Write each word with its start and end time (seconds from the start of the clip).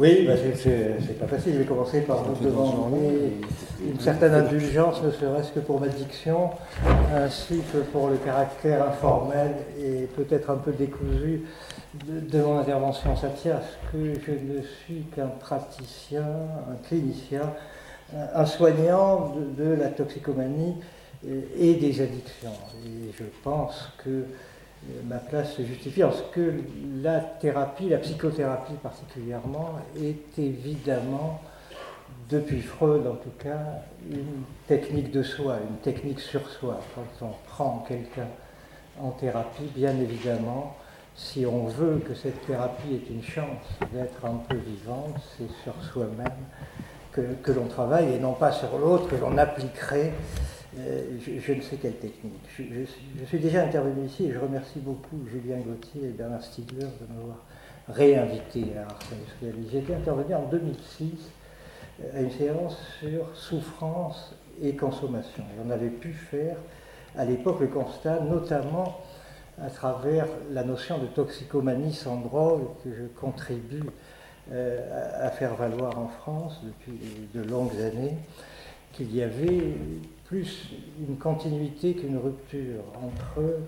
Oui, 0.00 0.24
bah, 0.26 0.32
c'est 0.56 1.18
pas 1.18 1.26
facile. 1.26 1.52
Je 1.52 1.58
vais 1.58 1.64
commencer 1.66 2.00
par 2.00 2.24
vous 2.24 2.42
demander 2.42 3.34
une 3.86 4.00
certaine 4.00 4.32
indulgence, 4.32 5.02
ne 5.02 5.10
serait-ce 5.10 5.52
que 5.52 5.60
pour 5.60 5.78
ma 5.78 5.88
diction, 5.88 6.48
ainsi 7.14 7.60
que 7.70 7.80
pour 7.92 8.08
le 8.08 8.16
caractère 8.16 8.82
informel 8.82 9.56
et 9.78 10.08
peut-être 10.16 10.48
un 10.48 10.56
peu 10.56 10.72
décousu 10.72 11.42
de, 11.92 12.40
mon 12.40 12.58
intervention. 12.60 13.14
Ça 13.14 13.28
tient 13.28 13.56
à 13.56 13.60
ce 13.60 13.92
que 13.92 14.14
je 14.26 14.30
ne 14.30 14.62
suis 14.62 15.02
qu'un 15.14 15.26
praticien, 15.26 16.24
un 16.24 16.88
clinicien, 16.88 17.52
un 18.34 18.46
soignant 18.46 19.34
de, 19.58 19.74
la 19.74 19.88
toxicomanie 19.88 20.76
et 21.58 21.74
des 21.74 22.00
addictions. 22.00 22.56
Et 22.86 23.12
je 23.18 23.24
pense 23.42 23.92
que 24.02 24.24
ma 25.04 25.18
place 25.18 25.54
se 25.54 25.62
justifie 25.62 26.04
en 26.04 26.12
ce 26.12 26.22
que 26.32 26.54
la 27.02 27.20
thérapie, 27.20 27.88
la 27.88 27.98
psychothérapie 27.98 28.74
particulièrement, 28.82 29.78
est 29.96 30.38
évidemment, 30.38 31.40
depuis 32.28 32.62
Freud 32.62 33.06
en 33.06 33.16
tout 33.16 33.32
cas, 33.38 33.82
une 34.10 34.44
technique 34.66 35.10
de 35.10 35.22
soi, 35.22 35.58
une 35.68 35.76
technique 35.78 36.20
sur 36.20 36.48
soi. 36.48 36.80
Quand 36.94 37.26
on 37.26 37.32
prend 37.48 37.84
quelqu'un 37.86 38.28
en 39.00 39.10
thérapie, 39.10 39.70
bien 39.74 39.96
évidemment, 39.98 40.76
si 41.14 41.44
on 41.44 41.66
veut 41.66 41.98
que 41.98 42.14
cette 42.14 42.46
thérapie 42.46 42.94
ait 42.94 43.12
une 43.12 43.22
chance 43.22 43.66
d'être 43.92 44.24
un 44.24 44.40
peu 44.48 44.56
vivante, 44.56 45.16
c'est 45.36 45.50
sur 45.62 45.74
soi-même 45.84 46.32
que, 47.12 47.20
que 47.42 47.52
l'on 47.52 47.66
travaille 47.66 48.14
et 48.14 48.18
non 48.18 48.32
pas 48.32 48.52
sur 48.52 48.78
l'autre 48.78 49.08
que 49.08 49.16
l'on 49.16 49.36
appliquerait 49.36 50.12
euh, 50.78 51.02
je, 51.20 51.52
ne 51.52 51.60
sais 51.60 51.76
quelle 51.76 51.96
technique. 51.96 52.32
Je, 52.56 53.24
suis 53.26 53.38
déjà 53.38 53.64
intervenu 53.64 54.06
ici 54.06 54.26
et 54.26 54.32
je 54.32 54.38
remercie 54.38 54.78
beaucoup 54.78 55.18
Julien 55.28 55.58
Gauthier 55.58 56.08
et 56.08 56.12
Bernard 56.12 56.42
Stiegler 56.42 56.86
de 56.86 57.14
m'avoir 57.14 57.44
réinvité 57.88 58.64
à 58.76 58.92
Arsène 58.92 59.18
J'étais 59.72 59.94
intervenu 59.94 60.34
en 60.34 60.46
2006 60.46 61.10
euh, 62.02 62.18
à 62.18 62.20
une 62.20 62.30
séance 62.30 62.78
sur 63.00 63.36
souffrance 63.36 64.34
et 64.62 64.76
consommation. 64.76 65.42
Et 65.42 65.66
on 65.66 65.70
avait 65.70 65.88
pu 65.88 66.12
faire 66.12 66.56
à 67.16 67.24
l'époque 67.24 67.60
le 67.60 67.66
constat, 67.66 68.20
notamment 68.20 69.00
à 69.60 69.70
travers 69.70 70.26
la 70.52 70.62
notion 70.62 70.98
de 70.98 71.06
toxicomanie 71.06 71.92
sans 71.92 72.16
drogue 72.20 72.68
que 72.84 72.90
je 72.94 73.04
contribue 73.20 73.82
euh, 74.52 75.26
à 75.26 75.30
faire 75.30 75.56
valoir 75.56 75.98
en 75.98 76.08
France 76.08 76.60
depuis 76.64 76.98
de 77.34 77.42
longues 77.42 77.78
années, 77.80 78.16
qu'il 78.92 79.14
y 79.14 79.22
avait 79.22 79.74
plus 80.30 80.68
une 81.00 81.16
continuité 81.16 81.92
qu'une 81.94 82.16
rupture 82.16 82.84
entre 83.02 83.58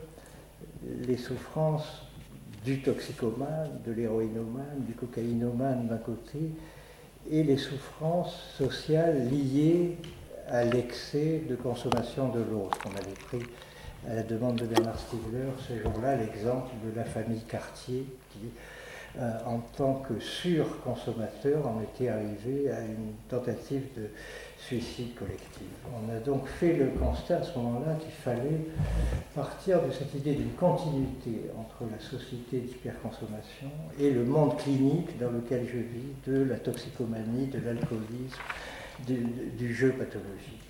les 1.09 1.17
souffrances 1.17 2.07
du 2.65 2.81
toxicomane, 2.81 3.81
de 3.85 3.91
l'héroïnomane, 3.91 4.85
du 4.87 4.93
cocaïnomane 4.93 5.89
d'un 5.89 5.97
côté, 5.97 6.39
et 7.29 7.43
les 7.43 7.57
souffrances 7.57 8.55
sociales 8.57 9.29
liées 9.29 9.97
à 10.47 10.63
l'excès 10.63 11.43
de 11.49 11.57
consommation 11.57 12.29
de 12.29 12.39
l'autre. 12.39 12.79
On 12.87 12.97
avait 12.97 13.19
pris 13.27 13.43
à 14.09 14.15
la 14.15 14.23
demande 14.23 14.55
de 14.55 14.67
Bernard 14.67 15.01
Stiegler 15.01 15.51
ce 15.67 15.77
jour-là 15.83 16.15
l'exemple 16.15 16.71
de 16.85 16.97
la 16.97 17.05
famille 17.05 17.43
Cartier 17.49 18.07
qui, 18.31 18.51
euh, 19.19 19.33
en 19.47 19.59
tant 19.77 19.95
que 19.95 20.21
surconsommateur, 20.21 21.67
en 21.67 21.83
était 21.83 22.09
arrivé 22.09 22.71
à 22.71 22.83
une 22.83 23.15
tentative 23.29 23.83
de 23.97 24.11
suicide 24.67 25.15
collectif. 25.15 25.63
On 25.93 26.15
a 26.15 26.19
donc 26.21 26.47
fait 26.47 26.75
le 26.75 26.87
constat 26.87 27.39
à 27.39 27.43
ce 27.43 27.59
moment-là 27.59 27.95
qu'il 28.01 28.13
fallait 28.13 28.61
partir 29.35 29.83
de 29.83 29.91
cette 29.91 30.15
idée 30.15 30.35
d'une 30.35 30.53
continuité 30.53 31.51
entre 31.59 31.91
la 31.91 31.99
société 31.99 32.61
d'hyperconsommation 32.61 33.71
et 33.99 34.11
le 34.11 34.25
monde 34.25 34.57
clinique 34.59 35.19
dans 35.19 35.31
lequel 35.31 35.67
je 35.67 35.79
vis, 35.79 36.13
de 36.27 36.45
la 36.45 36.57
toxicomanie, 36.57 37.47
de 37.47 37.59
l'alcoolisme, 37.59 38.39
du, 39.07 39.75
jeu 39.75 39.91
pathologique. 39.91 40.61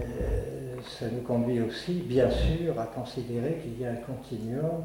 Euh, 0.00 0.76
ça 0.98 1.06
nous 1.10 1.22
conduit 1.22 1.60
aussi, 1.60 1.94
bien 1.94 2.30
sûr, 2.30 2.78
à 2.78 2.86
considérer 2.86 3.58
qu'il 3.62 3.80
y 3.80 3.86
a 3.86 3.90
un 3.90 3.96
continuum 3.96 4.84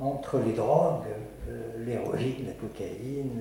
entre 0.00 0.38
les 0.44 0.52
drogues, 0.52 1.06
euh, 1.48 1.84
l'héroïne, 1.84 2.46
la 2.46 2.52
cocaïne, 2.52 3.40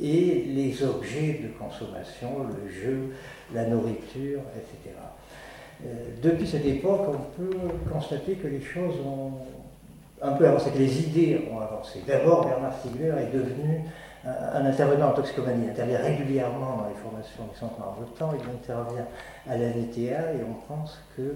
et 0.00 0.44
les 0.48 0.82
objets 0.82 1.40
de 1.42 1.48
consommation, 1.58 2.46
le 2.48 2.70
jeu, 2.70 3.12
la 3.54 3.66
nourriture, 3.66 4.40
etc. 4.56 4.96
Euh, 5.84 5.88
depuis 6.22 6.46
cette 6.46 6.66
époque, 6.66 7.02
on 7.08 7.40
peut 7.40 7.56
constater 7.92 8.34
que 8.34 8.48
les 8.48 8.60
choses 8.60 8.94
ont 9.04 9.32
un 10.20 10.32
peu 10.32 10.46
avancé, 10.46 10.70
que 10.70 10.78
les 10.78 11.02
idées 11.02 11.48
ont 11.52 11.60
avancé. 11.60 12.00
D'abord, 12.06 12.46
Bernard 12.46 12.78
Stiegler 12.78 13.14
est 13.20 13.36
devenu 13.36 13.82
un 14.24 14.64
intervenant 14.64 15.08
en 15.08 15.12
toxicomanie. 15.12 15.64
Il 15.64 15.70
intervient 15.70 15.98
régulièrement 15.98 16.76
dans 16.76 16.88
les 16.88 16.94
formations 16.94 17.44
du 17.52 17.58
centre 17.58 17.74
temps, 18.16 18.32
il 18.32 18.50
intervient 18.54 19.06
à 19.48 19.56
l'ANTA 19.56 20.34
et 20.34 20.44
on 20.48 20.72
pense 20.72 21.00
que 21.16 21.34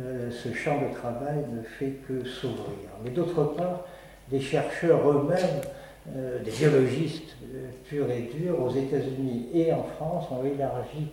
euh, 0.00 0.30
ce 0.30 0.52
champ 0.52 0.80
de 0.80 0.92
travail 0.94 1.44
ne 1.52 1.62
fait 1.62 2.00
que 2.08 2.24
s'ouvrir. 2.24 2.88
Mais 3.04 3.10
d'autre 3.10 3.44
part, 3.56 3.84
des 4.30 4.40
chercheurs 4.40 5.08
eux-mêmes, 5.08 5.60
euh, 6.14 6.42
des 6.42 6.50
biologistes 6.50 7.36
euh, 7.54 7.68
purs 7.88 8.10
et 8.10 8.28
durs, 8.38 8.60
aux 8.60 8.70
États-Unis 8.70 9.48
et 9.54 9.72
en 9.72 9.82
France, 9.82 10.26
ont 10.30 10.44
élargi 10.44 11.08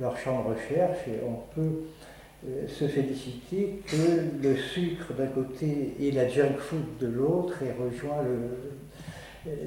leur 0.00 0.16
champ 0.16 0.42
de 0.42 0.54
recherche 0.54 0.98
et 1.06 1.20
on 1.24 1.38
peut 1.54 1.84
euh, 2.48 2.66
se 2.66 2.88
féliciter 2.88 3.82
que 3.86 4.42
le 4.42 4.56
sucre 4.56 5.12
d'un 5.14 5.26
côté 5.26 5.94
et 6.00 6.10
la 6.10 6.28
junk 6.28 6.56
food 6.58 6.98
de 7.00 7.06
l'autre 7.06 7.62
aient 7.62 7.76
rejoint 7.80 8.24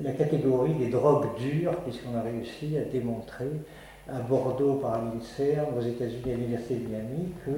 la 0.04 0.12
catégorie 0.12 0.74
des 0.74 0.88
drogues 0.88 1.38
dures, 1.38 1.76
puisqu'on 1.82 2.18
a 2.18 2.22
réussi 2.22 2.78
à 2.78 2.86
démontrer 2.86 3.50
à 4.08 4.20
Bordeaux 4.20 4.76
par 4.76 5.04
l'INSERM, 5.04 5.78
aux 5.78 5.82
États-Unis 5.82 6.34
à 6.34 6.36
l'Université 6.36 6.76
de 6.76 6.88
Miami, 6.88 7.32
que 7.46 7.52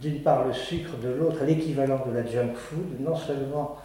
d'une 0.00 0.20
part 0.20 0.46
le 0.46 0.52
sucre, 0.52 0.96
de 1.02 1.08
l'autre 1.08 1.44
l'équivalent 1.44 2.02
de 2.06 2.14
la 2.14 2.26
junk 2.26 2.54
food, 2.54 3.00
non 3.00 3.16
seulement 3.16 3.76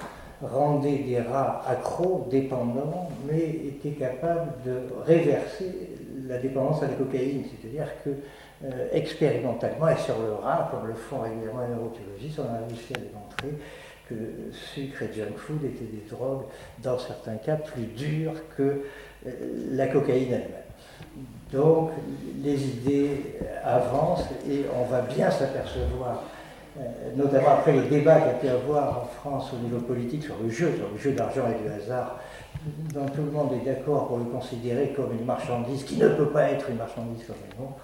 rendait 0.42 1.00
des 1.00 1.22
rats 1.22 1.64
accros, 1.68 2.28
dépendants, 2.30 3.10
mais 3.28 3.50
était 3.68 3.92
capable 3.92 4.52
de 4.66 4.82
réverser 5.06 5.90
la 6.28 6.38
dépendance 6.38 6.82
à 6.84 6.88
la 6.88 6.94
cocaïne. 6.94 7.44
C'est-à-dire 7.50 7.88
que 8.04 8.10
euh, 8.64 8.88
expérimentalement 8.92 9.90
et 9.90 9.98
sur 9.98 10.20
le 10.20 10.34
rat, 10.34 10.70
comme 10.72 10.88
le 10.88 10.94
font 10.94 11.22
régulièrement 11.22 11.62
les 11.62 11.76
neurotologistes, 11.76 12.40
on 12.40 12.54
a 12.54 12.68
réussi 12.68 12.94
à 12.94 13.00
démontrer 13.00 13.60
que 14.10 14.52
sucre 14.52 15.04
et 15.04 15.14
junk 15.14 15.36
food 15.38 15.64
étaient 15.64 15.86
des 15.86 16.04
drogues, 16.10 16.46
dans 16.84 17.00
certains 17.00 17.38
cas, 17.38 17.56
plus 17.56 17.86
dures 17.86 18.36
que 18.56 18.84
euh, 19.26 19.32
la 19.72 19.88
cocaïne 19.88 20.34
elle-même. 20.34 21.28
Donc 21.52 21.92
les 22.42 22.64
idées 22.64 23.36
avancent 23.64 24.26
et 24.50 24.66
on 24.74 24.86
va 24.86 25.02
bien 25.02 25.30
s'apercevoir, 25.30 26.24
euh, 26.80 26.82
notamment 27.16 27.50
après 27.50 27.74
les 27.74 27.90
débats 27.90 28.20
qu'il 28.22 28.28
y 28.28 28.30
a 28.30 28.34
pu 28.36 28.48
avoir 28.48 29.04
en 29.04 29.06
France 29.06 29.52
au 29.54 29.58
niveau 29.58 29.80
politique 29.80 30.24
sur 30.24 30.36
le 30.42 30.50
jeu, 30.50 30.74
sur 30.78 30.90
le 30.92 30.98
jeu 30.98 31.12
d'argent 31.12 31.44
et 31.50 31.62
du 31.62 31.70
hasard, 31.70 32.20
dont 32.94 33.06
tout 33.08 33.24
le 33.24 33.32
monde 33.32 33.52
est 33.54 33.66
d'accord 33.66 34.08
pour 34.08 34.18
le 34.18 34.26
considérer 34.26 34.94
comme 34.96 35.12
une 35.18 35.26
marchandise 35.26 35.84
qui 35.84 35.98
ne 35.98 36.08
peut 36.08 36.30
pas 36.30 36.50
être 36.52 36.70
une 36.70 36.78
marchandise 36.78 37.26
comme 37.28 37.36
les 37.50 37.64
autres, 37.64 37.80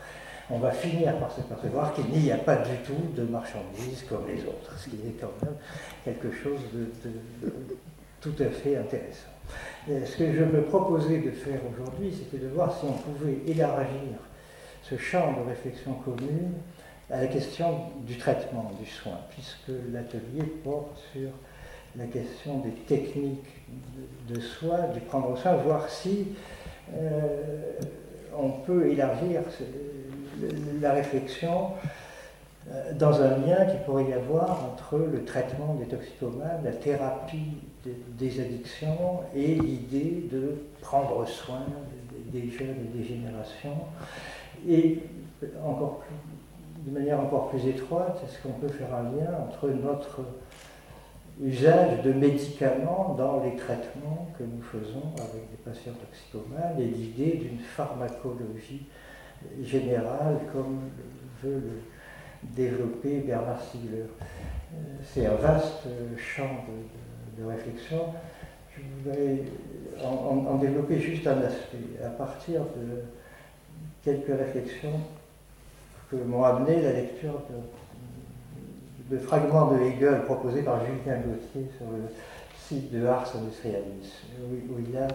on 0.50 0.59
va 0.59 0.72
finir 0.72 1.17
par 1.17 1.29
s'apercevoir 1.31 1.94
qu'il 1.94 2.06
n'y 2.06 2.31
a 2.31 2.38
pas 2.38 2.56
du 2.56 2.77
tout 2.85 3.22
de 3.22 3.23
marchandise 3.23 4.06
comme 4.07 4.25
les 4.27 4.41
autres, 4.44 4.77
ce 4.77 4.89
qui 4.89 4.95
est 4.95 5.19
quand 5.19 5.33
même 5.44 5.56
quelque 6.06 6.31
chose 6.31 6.61
de 6.73 7.11
tout 8.22 8.35
à 8.39 8.50
fait 8.50 8.78
intéressant. 8.78 9.29
Ce 9.88 10.17
que 10.17 10.33
je 10.33 10.44
me 10.44 10.63
proposais 10.63 11.19
de 11.19 11.31
faire 11.31 11.59
aujourd'hui, 11.72 12.13
c'était 12.13 12.44
de 12.44 12.50
voir 12.50 12.78
si 12.78 12.85
on 12.85 12.94
pouvait 12.94 13.38
élargir 13.47 14.17
ce 14.83 14.97
champ 14.97 15.33
de 15.33 15.47
réflexion 15.47 15.94
commune 15.94 16.53
à 17.09 17.22
la 17.22 17.27
question 17.27 17.83
du 18.06 18.17
traitement 18.17 18.72
du 18.79 18.85
soin, 18.85 19.17
puisque 19.29 19.72
l'atelier 19.94 20.44
porte 20.63 20.97
sur 21.13 21.29
la 21.95 22.06
question 22.06 22.59
des 22.59 22.72
techniques 22.72 23.66
de 24.27 24.39
soin, 24.39 24.88
du 24.94 25.00
prendre 25.00 25.38
soin, 25.38 25.53
voir 25.53 25.89
si 25.89 26.27
euh, 26.94 27.71
on 28.38 28.50
peut 28.50 28.89
élargir 28.89 29.41
la 30.81 30.94
réflexion 30.94 31.71
euh, 32.69 32.94
dans 32.94 33.21
un 33.21 33.38
lien 33.38 33.65
qui 33.65 33.77
pourrait 33.86 34.09
y 34.09 34.13
avoir 34.13 34.65
entre 34.65 34.97
le 34.97 35.24
traitement 35.24 35.75
des 35.75 35.86
toxicomanes, 35.86 36.62
la 36.63 36.74
thérapie 36.74 37.57
des 38.18 38.39
addictions 38.39 39.22
et 39.36 39.56
l'idée 39.56 40.28
de 40.31 40.56
prendre 40.81 41.28
soin 41.28 41.66
des 42.31 42.50
jeunes 42.50 42.75
et 42.86 42.98
des 42.98 43.04
générations. 43.04 43.78
Et 44.68 45.00
encore 45.63 46.04
de 46.86 46.92
manière 46.92 47.19
encore 47.19 47.50
plus 47.50 47.68
étroite, 47.68 48.22
est-ce 48.24 48.42
qu'on 48.42 48.57
peut 48.60 48.69
faire 48.69 48.94
un 48.95 49.04
lien 49.04 49.30
entre 49.48 49.68
notre 49.69 50.22
usage 51.42 52.01
de 52.01 52.13
médicaments 52.13 53.16
dans 53.18 53.44
les 53.44 53.56
traitements 53.56 54.30
que 54.38 54.44
nous 54.44 54.62
faisons 54.62 55.13
avec 55.18 55.50
des 55.51 55.57
patients 55.63 55.94
toxicomanes 55.94 56.80
et 56.80 56.86
l'idée 56.86 57.38
d'une 57.38 57.60
pharmacologie 57.60 58.88
générale 59.62 60.39
comme 60.51 60.89
veut 61.44 61.60
le 61.60 61.81
développer 62.44 63.19
Bernard 63.19 63.62
Stiegler. 63.62 64.01
Euh, 64.01 64.78
c'est 65.04 65.25
un 65.25 65.36
vaste 65.36 65.88
champ 66.18 66.66
de, 66.68 67.06
réflexion. 67.45 68.06
Je 68.75 68.81
voudrais 69.10 69.44
en, 70.04 70.56
développer 70.56 71.00
juste 71.00 71.25
un 71.28 71.42
aspect, 71.42 72.04
à 72.06 72.10
partir 72.10 72.62
de 72.62 73.01
quelques 74.04 74.38
réflexions 74.38 75.00
que 76.12 76.16
m'ont 76.16 76.44
amené 76.44 76.81
la 76.81 76.94
lecture 76.94 77.42
de, 79.10 79.18
fragments 79.18 79.72
de 79.72 79.81
Hegel 79.81 80.24
proposés 80.25 80.62
par 80.62 80.80
Julien 80.86 81.18
Gauthier 81.18 81.69
sur 81.78 81.88
le 81.92 82.04
site 82.68 82.92
de 82.94 83.06
Ars 83.06 83.34
Industrialis, 83.36 84.13
où, 84.39 84.75
il 84.88 84.98
a, 84.98 85.07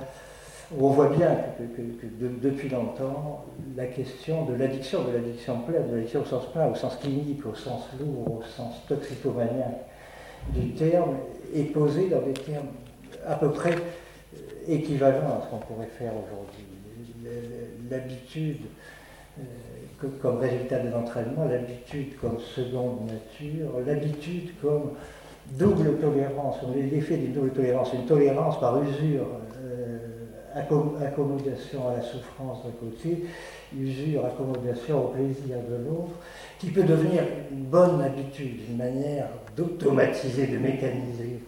on 0.79 0.89
voit 0.89 1.09
bien 1.09 1.37
que, 1.59 1.83
depuis 2.43 2.69
longtemps, 2.69 3.45
la 3.77 3.87
question 3.87 4.45
de 4.47 4.55
l'addiction, 4.55 5.05
de 5.05 5.13
l'addiction 5.13 5.61
pleine, 5.61 5.89
de 5.89 5.97
l'addiction 5.97 6.23
au 6.23 6.25
sens 6.25 6.51
plein, 6.53 6.67
au 6.67 6.75
sens 6.75 6.97
clinique, 6.97 7.45
au 7.47 7.55
sens 7.55 7.85
lourd, 8.01 8.39
au 8.39 8.43
sens 8.43 8.75
toxicomaniaque 8.89 9.87
du 10.49 10.71
terme, 10.73 11.17
est 11.55 11.73
posée 11.73 12.09
dans 12.09 12.23
des 12.23 12.33
termes 12.33 12.69
à 13.27 13.35
peu 13.37 13.51
près 13.51 13.75
équivalents 14.69 15.39
à 15.39 15.45
ce 15.45 15.51
qu'on 15.51 15.59
pourrait 15.59 15.91
faire 15.99 16.13
aujourd'hui. 16.13 16.65
L'habitude 17.91 18.63
euh, 19.39 19.43
comme 20.21 20.39
résultat 20.39 20.81
de 20.81 20.91
l'entraînement, 20.91 21.45
l'habitude 21.45 22.17
comme 22.21 22.39
seconde 22.41 23.07
nature, 23.07 23.71
l'habitude 23.87 24.51
comme 24.61 24.93
double 25.59 25.99
tolérance, 25.99 26.57
l'effet 26.75 27.17
d'une 27.17 27.33
double 27.33 27.51
tolérance, 27.51 27.93
une 27.93 28.07
tolérance 28.07 28.59
par 28.61 28.83
usure, 28.83 29.27
euh, 29.65 29.99
accommodation 30.55 31.89
à 31.89 31.97
la 31.97 32.03
souffrance 32.03 32.65
d'un 32.65 32.73
côté, 32.73 33.25
usure, 33.79 34.25
accommodation 34.27 35.05
au 35.05 35.09
plaisir 35.09 35.57
de 35.69 35.85
l'autre, 35.85 36.15
qui 36.59 36.71
peut 36.71 36.83
devenir 36.83 37.23
une 37.51 37.65
bonne 37.65 38.01
habitude, 38.01 38.61
une 38.69 38.77
manière 38.77 39.29
d'automatiser, 39.57 40.47
de 40.47 40.59
mécaniser 40.59 41.41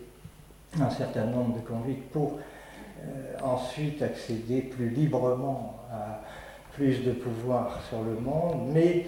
un 0.81 0.91
certain 0.91 1.27
nombre 1.27 1.57
de 1.57 1.61
conduites 1.61 2.11
pour 2.11 2.39
euh, 3.03 3.35
ensuite 3.43 4.03
accéder 4.03 4.63
plus 4.63 4.89
librement 4.89 5.81
à 5.93 6.21
plus 6.73 7.05
de 7.05 7.13
pouvoir 7.13 7.81
sur 7.89 8.03
le 8.03 8.15
monde, 8.15 8.71
mais 8.73 9.07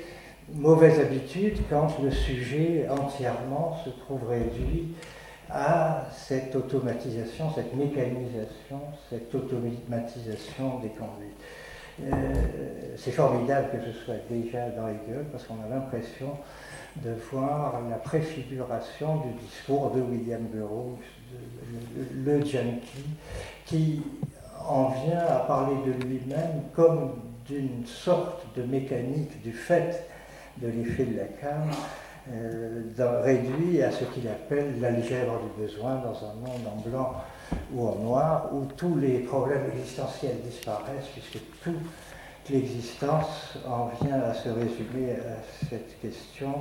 mauvaise 0.54 1.00
habitude 1.00 1.58
quand 1.68 1.98
le 2.02 2.10
sujet 2.10 2.86
entièrement 2.88 3.76
se 3.84 3.90
trouve 3.90 4.28
réduit 4.28 4.94
à 5.50 6.06
cette 6.12 6.54
automatisation, 6.54 7.50
cette 7.54 7.74
mécanisation, 7.74 8.80
cette 9.10 9.34
automatisation 9.34 10.78
des 10.80 10.90
conduites. 10.90 11.36
Euh, 12.02 12.34
c'est 12.96 13.10
formidable 13.10 13.68
que 13.72 13.92
ce 13.92 14.04
soit 14.04 14.16
déjà 14.28 14.68
dans 14.70 14.88
Hegel 14.88 15.24
parce 15.32 15.44
qu'on 15.44 15.62
a 15.64 15.68
l'impression 15.74 16.36
de 16.96 17.10
voir 17.30 17.80
la 17.88 17.96
préfiguration 17.96 19.16
du 19.16 19.32
discours 19.44 19.90
de 19.92 20.00
William 20.00 20.42
Burroughs, 20.42 20.98
le, 21.94 22.38
le 22.38 22.44
junkie, 22.44 23.16
qui 23.64 24.02
en 24.66 24.88
vient 24.88 25.20
à 25.20 25.40
parler 25.46 25.76
de 25.86 26.04
lui-même 26.06 26.62
comme 26.74 27.12
d'une 27.46 27.86
sorte 27.86 28.44
de 28.56 28.62
mécanique 28.62 29.42
du 29.42 29.52
fait 29.52 30.06
de 30.60 30.68
l'effet 30.68 31.04
de 31.04 31.16
la 31.16 31.24
cam, 31.24 31.70
euh, 32.32 32.82
réduit 33.22 33.82
à 33.82 33.90
ce 33.90 34.04
qu'il 34.04 34.26
appelle 34.28 34.80
l'algèbre 34.80 35.40
du 35.42 35.62
besoin 35.62 35.96
dans 35.96 36.16
un 36.26 36.34
monde 36.34 36.66
en 36.66 36.88
blanc 36.88 37.12
ou 37.72 37.88
en 37.88 37.94
noir, 37.96 38.50
où 38.52 38.64
tous 38.76 38.96
les 38.96 39.20
problèmes 39.20 39.70
existentiels 39.72 40.36
disparaissent, 40.44 41.08
puisque 41.12 41.44
toute 41.62 42.50
l'existence 42.50 43.58
en 43.66 43.90
vient 44.02 44.20
à 44.20 44.34
se 44.34 44.48
résumer 44.48 45.12
à 45.12 45.66
cette 45.68 46.00
question 46.00 46.54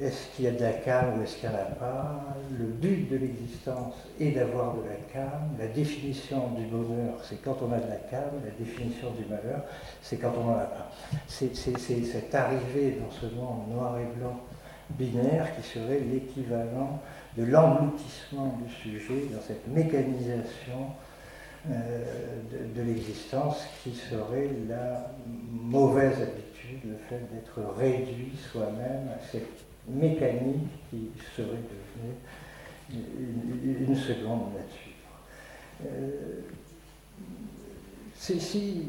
est-ce 0.00 0.34
qu'il 0.34 0.46
y 0.46 0.48
a 0.48 0.52
de 0.52 0.60
la 0.60 0.72
calme 0.72 1.18
ou 1.18 1.22
est-ce 1.22 1.36
qu'il 1.36 1.48
n'y 1.50 1.54
en 1.54 1.58
a 1.58 1.64
pas? 1.64 2.20
Le 2.58 2.64
but 2.64 3.10
de 3.10 3.16
l'existence 3.18 3.94
est 4.18 4.30
d'avoir 4.30 4.74
de 4.74 4.80
la 4.88 4.96
calme. 5.12 5.50
La 5.58 5.66
définition 5.66 6.48
du 6.56 6.64
bonheur, 6.64 7.14
c'est 7.22 7.42
quand 7.42 7.58
on 7.60 7.72
a 7.72 7.78
de 7.78 7.88
la 7.88 7.96
calme. 7.96 8.40
La 8.42 8.64
définition 8.64 9.10
du 9.10 9.26
malheur, 9.26 9.62
c'est 10.02 10.16
quand 10.16 10.32
on 10.38 10.44
n'en 10.44 10.56
a 10.56 10.64
pas. 10.64 10.90
C'est 11.28 11.54
cette 11.54 12.34
arrivée 12.34 12.98
dans 13.00 13.10
ce 13.10 13.26
monde 13.34 13.68
noir 13.70 13.98
et 13.98 14.18
blanc 14.18 14.40
binaire 14.90 15.54
qui 15.56 15.68
serait 15.68 16.00
l'équivalent 16.00 17.00
de 17.36 17.44
l'engloutissement 17.44 18.58
du 18.64 18.72
sujet 18.72 19.26
dans 19.32 19.40
cette 19.40 19.66
mécanisation 19.68 20.88
euh, 21.70 22.04
de, 22.74 22.82
l'existence 22.82 23.64
qui 23.82 23.94
serait 23.94 24.50
la 24.68 25.12
mauvaise 25.50 26.20
habitude, 26.20 26.80
le 26.84 26.96
fait 27.08 27.20
d'être 27.32 27.60
réduit 27.78 28.32
soi-même 28.50 29.08
à 29.08 29.24
cette 29.30 29.64
mécanique 29.88 30.68
qui 30.90 31.10
serait 31.36 31.46
devenue 31.46 32.16
une, 33.88 33.96
seconde 33.96 34.52
nature. 34.54 35.86
Euh, 35.86 36.40
si 38.16 38.88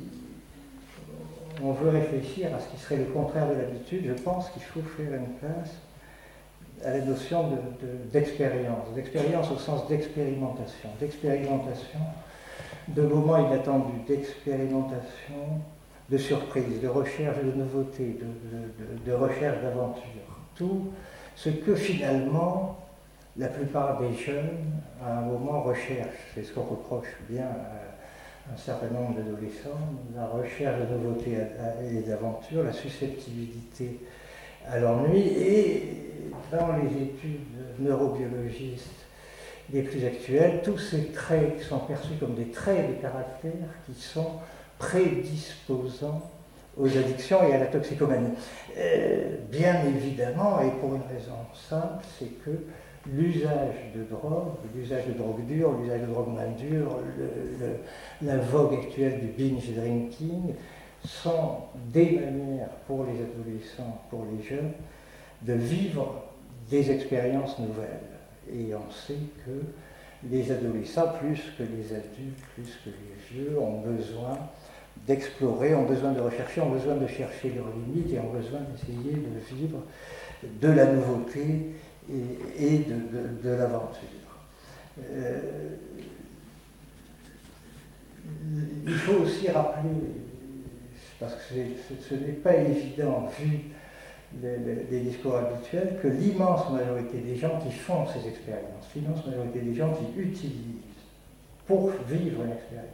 on 1.62 1.72
veut 1.74 1.90
réfléchir 1.90 2.54
à 2.56 2.60
ce 2.60 2.68
qui 2.70 2.78
serait 2.78 2.98
le 2.98 3.06
contraire 3.06 3.48
de 3.48 3.54
l'habitude, 3.54 4.04
je 4.08 4.24
pense 4.24 4.50
qu'il 4.50 4.64
faut 4.64 4.82
faire 4.82 5.14
une 5.14 5.34
place 5.40 5.70
à 6.86 6.92
la 6.92 7.02
notion 7.02 7.50
d'expérience, 8.12 8.94
d'expérience 8.96 9.52
au 9.52 9.58
sens 9.58 9.88
d'expérimentation, 9.88 10.90
d'expérimentation, 11.00 12.00
de 12.90 13.02
moments 13.02 13.38
inattendus, 13.38 14.02
d'expérimentation, 14.08 15.62
de 16.10 16.18
surprise, 16.18 16.82
de 16.82 16.88
recherche 16.88 17.38
de 17.38 17.52
nouveautés, 17.52 18.20
de 19.06 19.14
recherche 19.14 19.62
d'aventure 19.62 20.24
tout 20.56 20.92
ce 21.36 21.50
que 21.50 21.76
finalement 21.76 22.78
la 23.38 23.48
plupart 23.48 24.00
des 24.00 24.14
jeunes, 24.16 24.72
à 25.04 25.20
un 25.20 25.22
moment, 25.22 25.62
recherchent. 25.64 26.32
C'est 26.36 26.44
ce 26.44 26.54
qu'on 26.54 26.64
reproche 26.64 27.18
bien 27.28 27.46
à 27.46 28.54
un 28.54 28.58
certain 28.58 28.88
nombre 28.88 29.16
d'adolescents, 29.16 29.80
la 30.16 30.28
recherche 30.28 30.80
de 30.82 30.96
nouveautés 30.96 31.38
et 31.92 32.02
d'aventures, 32.02 32.64
la 32.64 32.74
susceptibilité 32.74 34.00
à 34.68 34.80
l'ennui. 34.80 35.22
Et 35.22 36.13
dans 36.52 36.78
les 36.78 37.04
études 37.04 37.80
neurobiologistes 37.80 39.04
les 39.72 39.82
plus 39.82 40.06
actuelles, 40.06 40.62
tous 40.64 40.78
ces 40.78 41.06
traits 41.08 41.62
sont 41.62 41.80
perçus 41.80 42.16
comme 42.20 42.36
des 42.36 42.50
traits 42.52 42.98
de 42.98 43.02
caractère 43.02 43.70
qui 43.86 44.00
sont 44.00 44.32
prédisposants 44.78 46.30
aux 46.78 46.88
addictions 46.88 47.48
et 47.48 47.54
à 47.54 47.60
la 47.60 47.68
toxicomanie. 47.68 48.34
Euh, 48.78 49.38
bien 49.50 49.86
évidemment, 49.86 50.60
et 50.62 50.72
pour 50.80 50.96
une 50.96 51.04
raison 51.04 51.38
simple, 51.70 52.04
c'est 52.18 52.44
que 52.44 52.66
l'usage 53.12 53.76
de 53.96 54.04
drogue, 54.04 54.56
l'usage 54.76 55.08
de 55.08 55.14
drogue 55.14 55.46
dure, 55.46 55.72
l'usage 55.80 56.02
de 56.02 56.08
drogue 56.08 56.30
moins 56.30 56.48
dure, 56.58 57.00
la 58.22 58.38
vogue 58.38 58.74
actuelle 58.74 59.20
du 59.20 59.28
binge 59.28 59.72
drinking 59.76 60.56
sont 61.06 61.58
des 61.94 62.12
manières 62.12 62.70
pour 62.88 63.06
les 63.06 63.20
adolescents, 63.22 64.02
pour 64.10 64.26
les 64.26 64.44
jeunes, 64.44 64.72
de 65.46 65.54
vivre 65.54 66.24
des 66.70 66.92
expériences 66.92 67.60
nouvelles. 67.60 68.00
Et 68.52 68.74
on 68.76 68.92
sait 68.92 69.20
que 69.46 70.30
les 70.30 70.52
adolescents, 70.52 71.14
plus 71.20 71.40
que 71.58 71.64
les 71.64 71.94
adultes, 71.94 72.40
plus 72.56 72.80
que 72.84 72.90
les 72.90 73.36
vieux, 73.36 73.60
ont 73.60 73.82
besoin 73.82 74.38
d'explorer, 75.08 75.76
ont 75.76 75.86
besoin 75.86 76.12
de 76.12 76.22
rechercher, 76.22 76.62
ont 76.62 76.70
besoin 76.70 76.96
de 76.96 77.08
chercher 77.08 77.54
leurs 77.56 77.72
limites 77.76 78.14
et 78.14 78.20
ont 78.20 78.32
besoin 78.32 78.60
d'essayer 78.62 79.16
de 79.16 79.56
vivre 79.56 79.80
de 80.62 80.68
la 80.68 80.86
nouveauté 80.94 81.74
et, 82.10 82.80
de, 82.80 83.50
l'aventure. 83.50 84.08
Euh, 85.00 85.40
il 88.86 88.94
faut 88.94 89.24
aussi 89.24 89.50
rappeler, 89.50 89.90
parce 91.20 91.34
que 91.34 91.56
ce 92.10 92.14
n'est 92.14 92.34
pas 92.34 92.56
évident 92.56 93.30
vu 93.40 93.73
les, 94.42 95.00
discours 95.02 95.36
habituels, 95.36 96.00
que 96.02 96.08
l'immense 96.08 96.70
majorité 96.72 97.18
des 97.20 97.36
gens 97.36 97.60
qui 97.60 97.72
font 97.72 98.06
ces 98.08 98.28
expériences, 98.28 98.90
l'immense 98.96 99.26
majorité 99.26 99.60
des 99.60 99.76
gens 99.76 99.94
qui 99.94 100.20
utilisent 100.20 100.82
pour 101.68 101.92
vivre 102.08 102.44
une 102.44 102.52
expérience, 102.52 102.94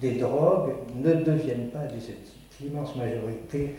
des 0.00 0.16
drogues 0.16 0.74
ne 0.94 1.14
deviennent 1.14 1.68
pas 1.68 1.86
des 1.86 1.96
addicts. 1.96 2.60
L'immense 2.60 2.96
majorité 2.96 3.74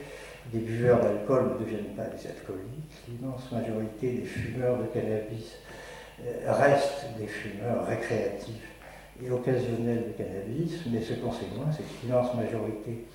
des 0.54 0.60
buveurs 0.60 1.02
d'alcool 1.02 1.54
ne 1.54 1.66
deviennent 1.66 1.96
pas 1.96 2.06
des 2.06 2.28
alcooliques. 2.28 2.94
L'immense 3.10 3.52
majorité 3.52 4.12
des 4.12 4.25
fumeurs 4.25 4.78
de 4.78 4.86
cannabis 4.86 5.58
euh, 6.24 6.52
restent 6.52 7.08
des 7.20 7.28
fumeurs 7.28 7.86
récréatifs 7.88 8.75
et 9.24 9.32
occasionnels 9.32 10.04
de 10.08 10.24
cannabis, 10.24 10.82
mais 10.92 11.02
ce 11.02 11.14
qu'on 11.14 11.32
sait 11.32 11.48
moins, 11.56 11.72
c'est 11.72 11.84
que 11.84 12.06
l'immense 12.06 12.34
majorité 12.36 13.06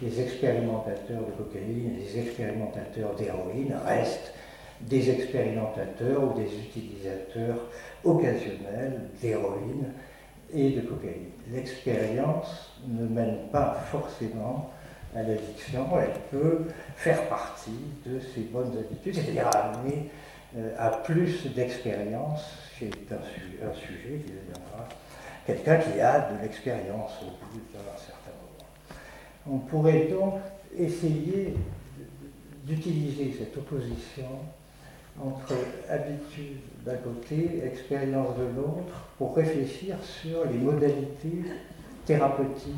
des 0.00 0.20
expérimentateurs 0.20 1.22
de 1.26 1.42
cocaïne 1.42 1.96
et 1.96 2.04
des 2.04 2.18
expérimentateurs 2.20 3.14
d'héroïne 3.14 3.74
restent 3.84 4.32
des 4.80 5.10
expérimentateurs 5.10 6.22
ou 6.22 6.38
des 6.38 6.52
utilisateurs 6.54 7.58
occasionnels 8.04 9.08
d'héroïne 9.22 9.92
et 10.52 10.70
de 10.70 10.80
cocaïne. 10.82 11.30
L'expérience 11.52 12.78
ne 12.86 13.06
mène 13.06 13.48
pas 13.50 13.84
forcément 13.90 14.70
à 15.14 15.22
l'addiction, 15.22 15.86
elle 15.98 16.20
peut 16.30 16.66
faire 16.96 17.28
partie 17.28 17.80
de 18.04 18.20
ces 18.20 18.42
bonnes 18.42 18.76
habitudes, 18.76 19.14
c'est-à-dire 19.14 19.48
amener 19.56 20.10
euh, 20.56 20.74
à 20.78 20.90
plus 20.90 21.46
d'expérience 21.54 22.44
chez 22.78 22.90
un, 23.10 23.74
sujet 23.74 24.20
quelqu'un 25.46 25.76
qui 25.76 26.00
a 26.00 26.32
de 26.32 26.42
l'expérience 26.42 27.12
au 27.22 27.30
bout 27.30 27.60
d'un 27.72 27.96
certain. 27.96 28.25
On 29.50 29.58
pourrait 29.58 30.08
donc 30.10 30.34
essayer 30.76 31.54
d'utiliser 32.64 33.34
cette 33.38 33.56
opposition 33.56 34.26
entre 35.22 35.54
habitude 35.88 36.58
d'un 36.84 36.96
côté, 36.96 37.62
expérience 37.64 38.36
de 38.36 38.44
l'autre, 38.56 39.08
pour 39.18 39.34
réfléchir 39.34 39.96
sur 40.02 40.44
les 40.44 40.58
modalités 40.58 41.42
thérapeutiques 42.04 42.74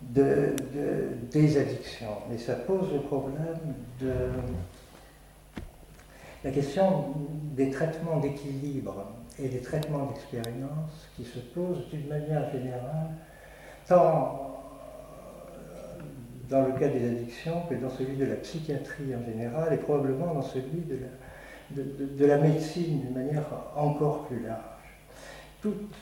de, 0.00 0.54
des 1.30 1.58
addictions. 1.58 2.16
Mais 2.30 2.38
ça 2.38 2.54
pose 2.54 2.92
le 2.92 3.00
problème 3.00 3.74
de 4.00 4.12
la 6.44 6.50
question 6.50 7.14
des 7.54 7.70
traitements 7.70 8.18
d'équilibre 8.18 9.04
et 9.38 9.48
des 9.48 9.60
traitements 9.60 10.06
d'expérience 10.06 11.08
qui 11.16 11.24
se 11.24 11.38
posent 11.38 11.88
d'une 11.90 12.08
manière 12.08 12.50
générale, 12.50 13.10
tant 13.86 14.51
dans 16.52 16.66
le 16.66 16.72
cas 16.72 16.88
des 16.88 17.08
addictions 17.08 17.62
que 17.68 17.74
dans 17.74 17.88
celui 17.88 18.14
de 18.14 18.26
la 18.26 18.36
psychiatrie 18.36 19.16
en 19.16 19.24
général 19.24 19.72
et 19.72 19.78
probablement 19.78 20.34
dans 20.34 20.42
celui 20.42 20.82
de 20.86 20.98
la, 21.00 21.82
de, 21.82 22.26
la 22.26 22.36
médecine 22.36 23.00
d'une 23.00 23.14
manière 23.14 23.46
encore 23.74 24.26
plus 24.26 24.40
large. 24.40 24.60
Toute 25.62 25.94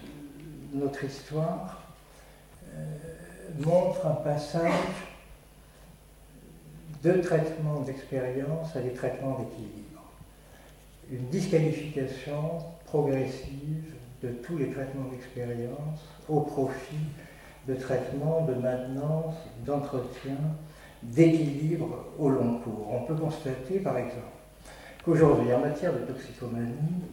notre 0.74 1.04
histoire 1.04 1.82
euh, 2.74 2.84
montre 3.60 4.04
un 4.06 4.14
passage 4.24 4.72
de 7.04 7.12
traitement 7.12 7.80
d'expérience 7.82 8.74
à 8.74 8.80
des 8.80 8.92
traitements 8.92 9.38
d'équilibre. 9.38 10.02
Une 11.12 11.28
disqualification 11.28 12.58
progressive 12.86 13.94
de 14.22 14.30
tous 14.30 14.58
les 14.58 14.70
traitements 14.70 15.08
d'expérience 15.10 16.00
au 16.28 16.40
profit 16.40 17.06
de 17.70 17.74
traitement, 17.76 18.44
de 18.46 18.54
maintenance, 18.54 19.34
d'entretien, 19.64 20.36
d'équilibre 21.02 22.04
au 22.18 22.28
long 22.28 22.58
cours. 22.58 22.88
On 22.92 23.04
peut 23.04 23.14
constater, 23.14 23.78
par 23.78 23.96
exemple, 23.96 24.24
qu'aujourd'hui, 25.04 25.52
en 25.54 25.60
matière 25.60 25.92
de 25.92 26.00
toxicomanie, 26.00 27.04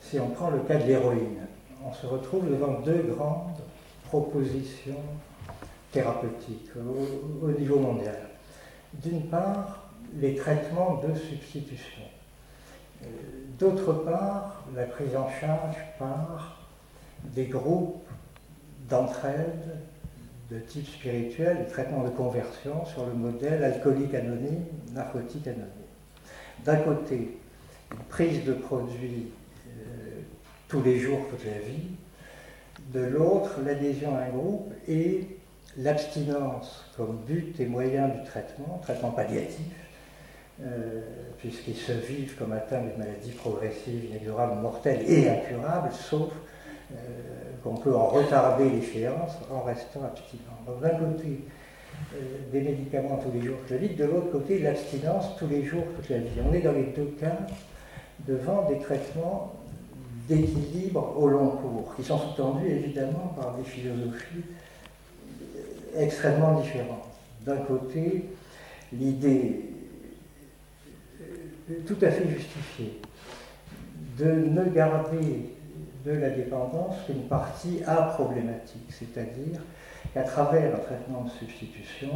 si 0.00 0.18
on 0.18 0.30
prend 0.30 0.50
le 0.50 0.58
cas 0.60 0.76
de 0.76 0.84
l'héroïne, 0.84 1.46
on 1.84 1.92
se 1.92 2.06
retrouve 2.06 2.50
devant 2.50 2.80
deux 2.80 3.14
grandes 3.16 3.62
propositions 4.06 5.02
thérapeutiques 5.92 6.70
au, 7.42 7.50
niveau 7.52 7.78
mondial. 7.78 8.18
D'une 8.94 9.22
part, 9.22 9.88
les 10.16 10.34
traitements 10.34 11.00
de 11.06 11.14
substitution. 11.14 12.02
Euh, 13.02 13.06
d'autre 13.58 13.92
part, 13.92 14.64
la 14.74 14.84
prise 14.84 15.16
en 15.16 15.28
charge 15.40 15.76
par 15.98 16.58
des 17.24 17.46
groupes 17.46 18.06
d'entraide 18.88 19.78
de 20.52 20.58
type 20.58 20.86
spirituel, 20.86 21.58
des 21.64 21.70
traitements 21.70 22.04
de 22.04 22.10
conversion 22.10 22.84
sur 22.84 23.06
le 23.06 23.14
modèle 23.14 23.64
alcoolique 23.64 24.14
anonyme, 24.14 24.64
narcotique 24.92 25.46
anonyme. 25.46 25.68
D'un 26.64 26.76
côté, 26.76 27.38
une 27.90 28.04
prise 28.08 28.44
de 28.44 28.52
produits 28.52 29.30
euh, 29.66 30.20
tous 30.68 30.82
les 30.82 30.98
jours, 30.98 31.20
toute 31.30 31.44
la 31.44 31.58
vie. 31.58 31.88
De 32.92 33.00
l'autre, 33.00 33.60
l'adhésion 33.64 34.16
à 34.16 34.22
un 34.22 34.28
groupe 34.28 34.72
et 34.88 35.26
l'abstinence 35.78 36.84
comme 36.96 37.22
but 37.26 37.58
et 37.58 37.66
moyen 37.66 38.08
du 38.08 38.22
traitement, 38.24 38.78
traitement 38.82 39.10
palliatif, 39.10 39.72
euh, 40.62 41.00
puisqu'ils 41.38 41.76
se 41.76 41.92
vivent 41.92 42.36
comme 42.36 42.52
atteints 42.52 42.82
d'une 42.82 42.98
maladie 42.98 43.30
progressive, 43.30 44.04
inexorable, 44.04 44.60
mortelle 44.60 45.02
et 45.08 45.30
incurable, 45.30 45.90
sauf 45.92 46.30
euh, 46.92 46.94
qu'on 47.62 47.76
peut 47.76 47.94
en 47.94 48.06
retarder 48.06 48.68
l'échéance 48.68 49.32
en 49.50 49.62
restant 49.62 50.04
abstinent. 50.04 50.58
Donc 50.66 50.80
d'un 50.80 50.90
côté, 50.90 51.40
euh, 52.14 52.18
des 52.52 52.60
médicaments 52.60 53.18
tous 53.18 53.30
les 53.32 53.46
jours 53.46 53.58
la 53.70 53.76
vie, 53.76 53.94
de 53.94 54.04
l'autre 54.04 54.30
côté, 54.32 54.58
l'abstinence 54.58 55.36
tous 55.38 55.46
les 55.46 55.64
jours 55.64 55.84
toute 55.96 56.08
la 56.08 56.18
vie. 56.18 56.40
On 56.48 56.52
est 56.52 56.60
dans 56.60 56.72
les 56.72 56.92
deux 56.96 57.14
cas 57.20 57.38
devant 58.26 58.68
des 58.68 58.78
traitements 58.78 59.52
d'équilibre 60.28 61.14
au 61.16 61.28
long 61.28 61.48
cours, 61.48 61.94
qui 61.96 62.04
sont 62.04 62.18
sous-tendus 62.18 62.68
évidemment 62.68 63.34
par 63.36 63.54
des 63.54 63.64
philosophies 63.64 64.44
extrêmement 65.96 66.60
différentes. 66.60 67.08
D'un 67.44 67.56
côté, 67.58 68.24
l'idée 68.92 69.64
euh, 71.20 71.74
tout 71.86 71.96
à 72.02 72.10
fait 72.10 72.28
justifiée 72.28 73.00
de 74.18 74.30
ne 74.30 74.64
garder 74.70 75.50
de 76.04 76.12
la 76.12 76.30
dépendance 76.30 76.96
qu'une 77.06 77.22
partie 77.28 77.80
problématique, 78.14 78.90
c'est-à-dire 78.90 79.60
qu'à 80.14 80.22
travers 80.22 80.74
un 80.74 80.78
traitement 80.78 81.22
de 81.22 81.30
substitution, 81.30 82.10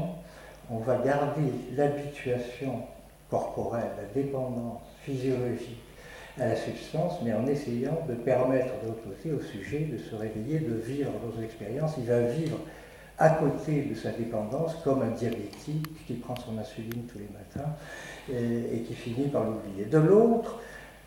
on 0.70 0.78
va 0.78 0.98
garder 0.98 1.52
l'habituation 1.76 2.82
corporelle, 3.30 3.90
la 3.96 4.22
dépendance 4.22 4.82
physiologique 5.02 5.82
à 6.38 6.48
la 6.48 6.56
substance, 6.56 7.14
mais 7.24 7.32
en 7.32 7.46
essayant 7.46 7.98
de 8.08 8.14
permettre 8.14 8.72
de 8.82 8.88
l'autre 8.88 9.02
côté 9.04 9.32
au 9.32 9.40
sujet 9.40 9.80
de 9.80 9.98
se 9.98 10.14
réveiller, 10.14 10.58
de 10.60 10.74
vivre 10.74 11.10
d'autres 11.24 11.42
expériences. 11.42 11.94
Il 11.98 12.04
va 12.04 12.20
vivre 12.20 12.58
à 13.18 13.30
côté 13.30 13.82
de 13.82 13.94
sa 13.94 14.10
dépendance 14.10 14.74
comme 14.84 15.00
un 15.00 15.10
diabétique 15.10 16.06
qui 16.06 16.14
prend 16.14 16.36
son 16.36 16.58
insuline 16.58 17.04
tous 17.10 17.18
les 17.18 17.30
matins 17.32 17.72
et, 18.30 18.76
et 18.76 18.80
qui 18.82 18.94
finit 18.94 19.28
par 19.28 19.44
l'oublier. 19.44 19.86
De 19.86 19.98
l'autre, 19.98 20.60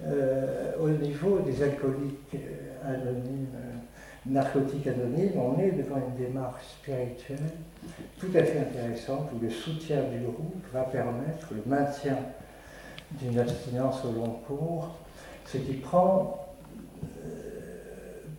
euh, 0.05 0.71
au 0.79 0.87
niveau 0.87 1.39
des 1.39 1.61
alcooliques 1.61 2.33
euh, 2.33 2.93
anonymes, 2.93 3.47
euh, 3.55 4.31
narcotiques 4.31 4.87
anonymes, 4.87 5.37
on 5.37 5.59
est 5.59 5.71
devant 5.71 5.97
une 5.97 6.25
démarche 6.25 6.63
spirituelle 6.79 7.51
tout 8.17 8.29
à 8.33 8.43
fait 8.43 8.59
intéressante 8.59 9.29
où 9.35 9.43
le 9.43 9.49
soutien 9.49 10.03
du 10.03 10.19
groupe 10.19 10.65
va 10.71 10.83
permettre 10.83 11.47
le 11.51 11.63
maintien 11.65 12.17
d'une 13.11 13.39
abstinence 13.39 14.05
au 14.05 14.13
long 14.13 14.39
cours, 14.47 14.95
ce 15.45 15.57
qui 15.57 15.73
prend 15.73 16.47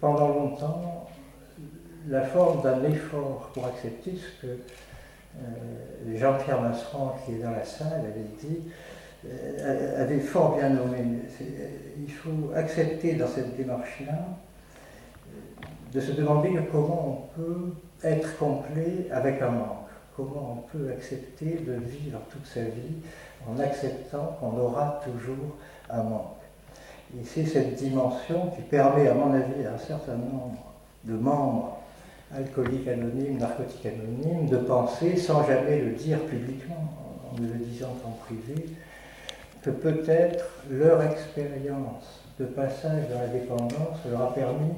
pendant 0.00 0.28
longtemps 0.28 1.08
la 2.08 2.22
forme 2.22 2.62
d'un 2.62 2.82
effort 2.84 3.50
pour 3.52 3.66
accepter 3.66 4.12
ce 4.16 4.46
que 4.46 4.58
Jean-Pierre 6.16 6.62
Masseron, 6.62 7.10
qui 7.24 7.32
est 7.32 7.38
dans 7.38 7.50
la 7.50 7.64
salle, 7.64 8.00
avait 8.00 8.28
dit 8.40 8.60
avait 9.24 10.20
fort 10.20 10.56
bien 10.56 10.70
nommé. 10.70 10.98
Il 12.02 12.10
faut 12.10 12.52
accepter 12.54 13.14
dans 13.14 13.28
cette 13.28 13.56
démarche-là 13.56 14.14
euh, 14.14 15.38
de 15.92 16.00
se 16.00 16.12
demander 16.12 16.50
comment 16.72 17.28
on 17.36 17.40
peut 17.40 17.74
être 18.02 18.38
complet 18.38 19.06
avec 19.10 19.42
un 19.42 19.50
manque, 19.50 19.88
comment 20.16 20.58
on 20.58 20.76
peut 20.76 20.90
accepter 20.90 21.60
de 21.66 21.72
vivre 21.72 22.18
toute 22.30 22.46
sa 22.46 22.62
vie 22.62 22.96
en 23.48 23.58
acceptant 23.58 24.38
qu'on 24.40 24.58
aura 24.58 25.00
toujours 25.04 25.56
un 25.90 26.02
manque. 26.02 26.36
Et 27.18 27.24
c'est 27.24 27.44
cette 27.44 27.74
dimension 27.74 28.50
qui 28.56 28.62
permet, 28.62 29.08
à 29.08 29.14
mon 29.14 29.34
avis, 29.34 29.66
à 29.66 29.74
un 29.74 29.78
certain 29.78 30.14
nombre 30.14 30.56
de 31.04 31.14
membres 31.14 31.78
alcooliques 32.34 32.86
anonymes, 32.86 33.38
narcotiques 33.38 33.86
anonymes, 33.86 34.48
de 34.48 34.58
penser, 34.58 35.16
sans 35.16 35.44
jamais 35.46 35.80
le 35.80 35.90
dire 35.92 36.20
publiquement, 36.20 36.94
en 37.30 37.40
ne 37.40 37.48
le 37.48 37.58
disant 37.58 37.94
qu'en 38.02 38.10
privé, 38.24 38.66
que 39.62 39.70
peut-être 39.70 40.46
leur 40.70 41.02
expérience 41.02 42.24
de 42.38 42.46
passage 42.46 43.08
dans 43.10 43.20
la 43.20 43.28
dépendance 43.28 43.98
leur 44.10 44.22
a 44.22 44.34
permis 44.34 44.72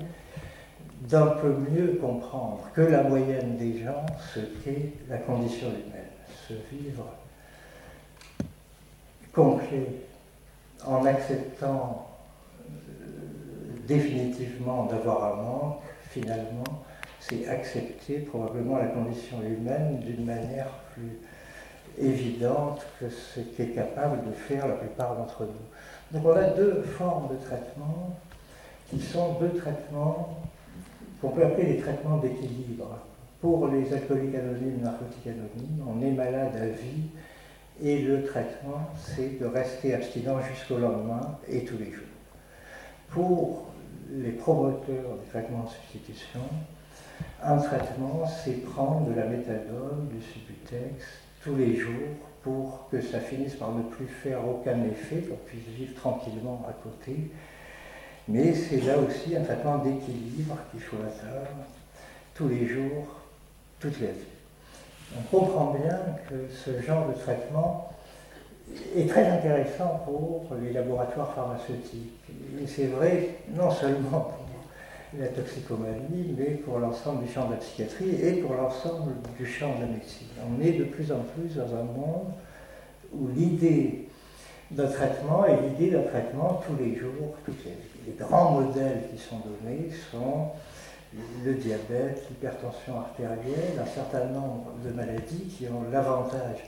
d'un 1.08 1.26
peu 1.26 1.54
mieux 1.70 1.98
comprendre 2.00 2.60
que 2.74 2.80
la 2.80 3.02
moyenne 3.02 3.56
des 3.56 3.82
gens 3.82 4.06
ce 4.34 4.40
qu'est 4.40 4.92
la 5.08 5.18
condition 5.18 5.68
humaine, 5.68 6.10
se 6.48 6.54
vivre 6.74 7.06
complet 9.32 9.88
en 10.84 11.04
acceptant 11.06 12.08
euh, 12.60 12.74
définitivement 13.86 14.86
d'avoir 14.86 15.34
un 15.34 15.42
manque, 15.42 15.82
finalement, 16.10 16.64
c'est 17.20 17.46
accepter 17.48 18.18
probablement 18.18 18.78
la 18.78 18.86
condition 18.86 19.40
humaine 19.42 20.00
d'une 20.00 20.24
manière 20.24 20.68
plus 20.92 21.18
évidente 21.98 22.84
que 23.00 23.08
ce 23.08 23.40
qu'est 23.40 23.68
capable 23.68 24.26
de 24.26 24.32
faire 24.32 24.66
la 24.66 24.74
plupart 24.74 25.16
d'entre 25.16 25.42
nous. 25.42 26.18
Donc 26.18 26.26
on 26.26 26.36
a 26.36 26.48
deux 26.50 26.82
formes 26.82 27.28
de 27.28 27.44
traitement 27.44 28.16
qui 28.90 29.00
sont 29.00 29.34
deux 29.34 29.54
traitements 29.58 30.42
qu'on 31.20 31.30
peut 31.30 31.44
appeler 31.44 31.74
des 31.74 31.80
traitements 31.80 32.18
d'équilibre. 32.18 32.98
Pour 33.40 33.68
les 33.68 33.92
alcooliques 33.92 34.34
anonymes, 34.34 34.80
narcotiques 34.82 35.26
anonymes, 35.26 35.84
on 35.86 36.00
est 36.02 36.12
malade 36.12 36.52
à 36.54 36.66
vie 36.66 37.08
et 37.82 38.02
le 38.02 38.24
traitement, 38.24 38.90
c'est 38.96 39.40
de 39.40 39.46
rester 39.46 39.94
abstinent 39.94 40.40
jusqu'au 40.42 40.78
lendemain 40.78 41.38
et 41.48 41.64
tous 41.64 41.78
les 41.78 41.90
jours. 41.90 42.04
Pour 43.10 43.66
les 44.10 44.32
promoteurs 44.32 45.16
du 45.22 45.30
traitement 45.30 45.64
de 45.64 45.70
substitution, 45.70 46.40
un 47.42 47.56
traitement, 47.56 48.24
c'est 48.26 48.62
prendre 48.64 49.08
de 49.08 49.14
la 49.14 49.26
méthadone, 49.26 50.08
du 50.12 50.20
subutex, 50.22 51.21
tous 51.44 51.56
les 51.56 51.76
jours 51.76 52.16
pour 52.42 52.88
que 52.90 53.00
ça 53.00 53.20
finisse 53.20 53.54
par 53.54 53.72
ne 53.72 53.82
plus 53.82 54.06
faire 54.06 54.46
aucun 54.46 54.84
effet, 54.84 55.22
qu'on 55.22 55.36
puisse 55.46 55.66
vivre 55.76 55.94
tranquillement 55.94 56.66
à 56.68 56.72
côté. 56.72 57.30
Mais 58.28 58.54
c'est 58.54 58.80
là 58.80 58.98
aussi 58.98 59.36
un 59.36 59.42
traitement 59.42 59.78
d'équilibre 59.78 60.56
qu'il 60.70 60.80
faut 60.80 60.96
atteindre 60.96 61.66
tous 62.34 62.48
les 62.48 62.66
jours, 62.66 63.06
toute 63.80 64.00
la 64.00 64.08
vie. 64.08 64.32
On 65.18 65.36
comprend 65.36 65.74
bien 65.74 65.98
que 66.28 66.48
ce 66.52 66.80
genre 66.80 67.08
de 67.08 67.14
traitement 67.14 67.90
est 68.96 69.08
très 69.08 69.26
intéressant 69.26 70.02
pour 70.04 70.46
les 70.62 70.72
laboratoires 70.72 71.34
pharmaceutiques. 71.34 72.12
Et 72.62 72.66
c'est 72.66 72.86
vrai 72.86 73.36
non 73.54 73.70
seulement 73.70 74.32
la 75.18 75.28
toxicomanie, 75.28 76.34
mais 76.36 76.54
pour 76.56 76.78
l'ensemble 76.78 77.24
du 77.24 77.32
champ 77.32 77.46
de 77.46 77.52
la 77.52 77.58
psychiatrie 77.58 78.14
et 78.22 78.32
pour 78.34 78.54
l'ensemble 78.54 79.12
du 79.38 79.46
champ 79.46 79.74
de 79.76 79.82
la 79.82 79.86
médecine. 79.86 80.28
On 80.40 80.60
est 80.62 80.72
de 80.72 80.84
plus 80.84 81.12
en 81.12 81.20
plus 81.20 81.56
dans 81.56 81.74
un 81.74 81.84
monde 81.84 82.32
où 83.12 83.28
l'idée 83.28 84.08
d'un 84.70 84.88
traitement 84.88 85.44
est 85.44 85.60
l'idée 85.68 85.90
d'un 85.90 86.02
traitement 86.02 86.62
tous 86.66 86.82
les 86.82 86.96
jours, 86.96 87.36
toutes 87.44 87.62
les 87.64 87.72
Les 88.06 88.18
grands 88.18 88.52
modèles 88.52 89.02
qui 89.12 89.18
sont 89.18 89.36
donnés 89.40 89.90
sont 90.10 90.48
le 91.44 91.54
diabète, 91.54 92.24
l'hypertension 92.30 92.98
artérielle, 92.98 93.78
un 93.78 93.86
certain 93.86 94.24
nombre 94.26 94.72
de 94.82 94.90
maladies 94.92 95.44
qui 95.44 95.66
ont 95.66 95.84
l'avantage 95.92 96.64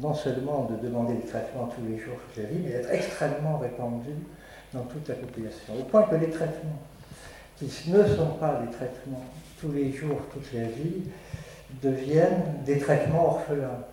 non 0.00 0.14
seulement 0.14 0.64
de 0.70 0.76
demander 0.86 1.14
des 1.14 1.26
traitements 1.26 1.68
tous 1.68 1.82
les 1.88 1.98
jours, 1.98 2.16
toute 2.28 2.44
la 2.44 2.50
vie, 2.50 2.60
mais 2.64 2.70
d'être 2.70 2.90
extrêmement 2.90 3.58
répandus 3.58 4.24
dans 4.72 4.82
toute 4.82 5.08
la 5.08 5.14
population. 5.14 5.74
Au 5.78 5.84
point 5.84 6.02
que 6.02 6.16
les 6.16 6.30
traitements 6.30 6.78
qui 7.66 7.90
ne 7.90 8.04
sont 8.04 8.34
pas 8.38 8.62
des 8.64 8.72
traitements 8.72 9.24
tous 9.60 9.72
les 9.72 9.92
jours, 9.92 10.20
toute 10.32 10.52
la 10.54 10.64
vie, 10.64 11.02
deviennent 11.82 12.62
des 12.64 12.78
traitements 12.78 13.36
orphelins. 13.36 13.84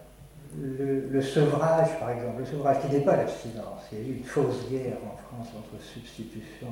Le, 0.59 1.21
sevrage, 1.21 1.99
par 1.99 2.11
exemple, 2.11 2.39
le 2.39 2.45
sevrage 2.45 2.77
qui 2.81 2.95
n'est 2.95 3.01
pas 3.01 3.17
l'abstinence, 3.17 3.81
il 3.91 3.97
y 3.97 4.01
a 4.01 4.05
eu 4.05 4.17
une 4.17 4.23
fausse 4.23 4.69
guerre 4.71 4.97
en 5.05 5.17
France 5.17 5.49
entre 5.57 5.83
substitution 5.83 6.67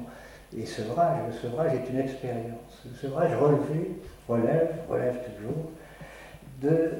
et 0.58 0.66
sevrage. 0.66 1.20
Le 1.28 1.34
sevrage 1.34 1.74
est 1.74 1.90
une 1.92 2.00
expérience. 2.00 2.82
Le 2.86 2.96
sevrage 2.96 3.36
relevé, 3.36 4.00
relève, 4.28 4.76
relève 4.90 5.18
toujours 5.36 5.72
de 6.62 6.92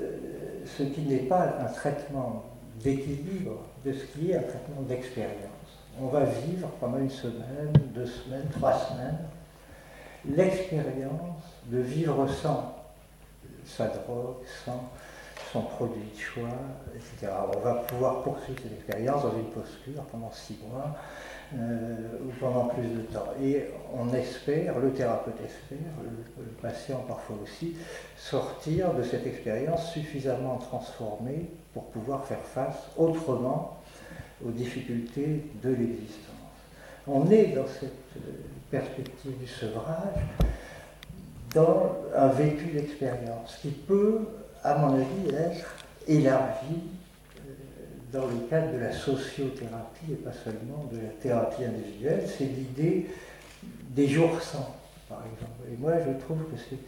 ce 0.66 0.84
qui 0.84 1.02
n'est 1.02 1.28
pas 1.28 1.56
un 1.62 1.72
traitement 1.72 2.44
d'équilibre, 2.84 3.64
de 3.86 3.94
ce 3.94 4.06
qui 4.06 4.32
est 4.32 4.36
un 4.36 4.42
traitement 4.42 4.82
d'expérience. 4.82 5.32
On 6.02 6.08
va 6.08 6.26
vivre 6.26 6.68
pendant 6.80 6.98
une 6.98 7.10
semaine, 7.10 7.72
deux 7.96 8.06
semaines, 8.06 8.48
trois 8.52 8.74
semaines, 8.74 9.18
l'expérience 10.30 11.44
de 11.66 11.80
vivre 11.80 12.28
sans 12.28 12.76
sa 13.66 13.88
drogue, 13.88 14.38
sans 14.66 14.90
son 15.52 15.62
produit 15.62 16.12
de 16.14 16.20
choix, 16.20 16.58
etc. 16.96 17.32
On 17.54 17.60
va 17.60 17.76
pouvoir 17.76 18.24
poursuivre 18.24 18.60
cette 18.62 18.74
expérience 18.74 19.24
dans 19.24 19.38
une 19.38 19.50
posture 19.52 20.04
pendant 20.12 20.32
six 20.32 20.58
mois 20.68 20.96
euh, 21.54 21.96
ou 22.26 22.32
pendant 22.40 22.66
plus 22.66 22.88
de 22.88 23.02
temps. 23.04 23.34
Et 23.42 23.66
on 23.94 24.14
espère, 24.14 24.80
le 24.80 24.92
thérapeute 24.92 25.40
espère, 25.44 25.78
le, 26.04 26.44
le, 26.44 26.52
patient 26.62 27.04
parfois 27.08 27.38
aussi, 27.44 27.76
sortir 28.18 28.94
de 28.94 29.04
cette 29.04 29.26
expérience 29.26 29.92
suffisamment 29.92 30.58
transformée 30.58 31.50
pour 31.74 31.86
pouvoir 31.86 32.26
faire 32.26 32.42
face 32.42 32.90
autrement 32.98 33.78
aux 34.46 34.52
difficultés 34.52 35.46
de 35.64 35.70
l'existence. 35.70 36.35
On 37.08 37.30
est 37.30 37.48
dans 37.48 37.68
cette 37.68 37.92
perspective 38.72 39.38
du 39.38 39.48
sevrage 39.48 40.24
dans 41.54 41.96
un 42.16 42.28
vécu 42.30 42.66
d'expérience 42.72 43.58
qui 43.62 43.70
peut, 43.70 44.22
à 44.64 44.78
mon 44.78 44.96
avis, 44.96 45.36
être 45.36 45.76
élargi 46.08 46.82
euh, 47.38 47.52
dans 48.12 48.26
le 48.26 48.36
cadre 48.50 48.74
de 48.74 48.80
la 48.80 48.92
sociothérapie 48.92 50.12
et 50.12 50.16
pas 50.16 50.34
seulement 50.34 50.90
de 50.92 50.98
la 50.98 51.10
thérapie 51.22 51.64
individuelle. 51.64 52.24
C'est 52.28 52.46
l'idée 52.46 53.08
des 53.92 54.08
jours 54.08 54.42
sans, 54.42 54.76
par 55.08 55.22
exemple. 55.32 55.72
Et 55.72 55.78
moi, 55.78 55.94
je 56.00 56.12
trouve 56.26 56.44
que 56.46 56.58
c'est 56.70 56.80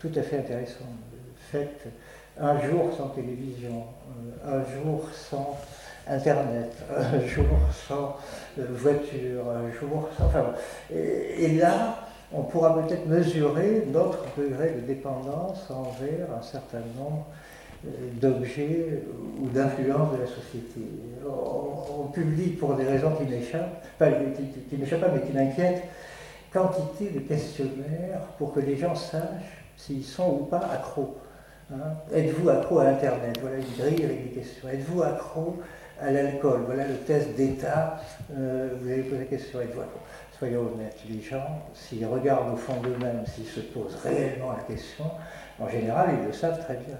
tout 0.00 0.18
à 0.18 0.22
fait 0.22 0.38
intéressant. 0.38 0.86
Faites 1.50 1.88
un 2.40 2.60
jour 2.60 2.94
sans 2.96 3.08
télévision, 3.08 3.84
euh, 4.46 4.60
un 4.60 4.82
jour 4.82 5.08
sans 5.12 5.58
Internet, 6.08 6.72
un 6.96 7.26
jour 7.26 7.44
sans 7.88 8.16
euh, 8.58 8.66
voiture, 8.70 9.44
un 9.50 9.70
jour 9.78 10.08
sans... 10.16 10.26
Enfin, 10.26 10.44
et, 10.90 11.48
là, 11.56 11.98
on 12.32 12.42
pourra 12.42 12.80
peut-être 12.80 13.06
mesurer 13.06 13.84
notre 13.92 14.24
degré 14.36 14.72
de 14.72 14.80
dépendance 14.80 15.70
envers 15.70 16.28
un 16.38 16.42
certain 16.42 16.82
nombre 16.98 17.26
euh, 17.86 17.88
d'objets 18.20 19.02
ou 19.40 19.48
d'influences 19.48 20.12
de 20.12 20.22
la 20.22 20.26
société. 20.26 20.80
On, 21.26 22.08
publie 22.08 22.50
pour 22.50 22.74
des 22.74 22.84
raisons 22.84 23.12
qui 23.12 23.24
m'échappent, 23.24 23.84
pas 23.98 24.08
qui, 24.08 24.76
pas, 24.76 25.08
mais 25.14 25.20
qui 25.20 25.32
m'inquiètent, 25.32 25.84
quantité 26.50 27.10
de 27.10 27.20
questionnaires 27.20 28.20
pour 28.38 28.54
que 28.54 28.60
les 28.60 28.76
gens 28.76 28.94
sachent 28.94 29.64
s'ils 29.76 30.04
sont 30.04 30.38
ou 30.40 30.44
pas 30.46 30.62
accros. 30.72 31.16
Hein. 31.72 31.76
Êtes-vous 32.12 32.48
accro 32.48 32.78
à 32.78 32.86
Internet? 32.86 33.38
Voilà 33.40 33.58
une 33.58 33.76
grille 33.78 34.04
avec 34.04 34.24
des 34.24 34.40
questions. 34.40 34.68
Êtes-vous 34.68 35.02
accro 35.02 35.58
à 36.00 36.10
l'alcool. 36.10 36.62
Voilà 36.66 36.86
le 36.86 36.96
test 36.96 37.34
d'état. 37.36 38.00
Euh, 38.36 38.70
vous 38.80 38.88
avez 38.88 39.02
posé 39.02 39.18
la 39.18 39.24
question. 39.24 39.60
Et 39.60 39.68
voilà. 39.74 39.90
Soyons 40.38 40.72
honnêtes, 40.72 41.00
les 41.10 41.20
gens, 41.20 41.66
s'ils 41.74 42.06
regardent 42.06 42.54
au 42.54 42.56
fond 42.56 42.80
d'eux-mêmes, 42.80 43.24
s'ils 43.26 43.44
se 43.44 43.58
posent 43.58 43.96
réellement 44.04 44.52
la 44.52 44.62
question, 44.62 45.10
en 45.58 45.68
général, 45.68 46.10
ils 46.20 46.26
le 46.28 46.32
savent 46.32 46.60
très 46.60 46.74
bien. 46.74 46.94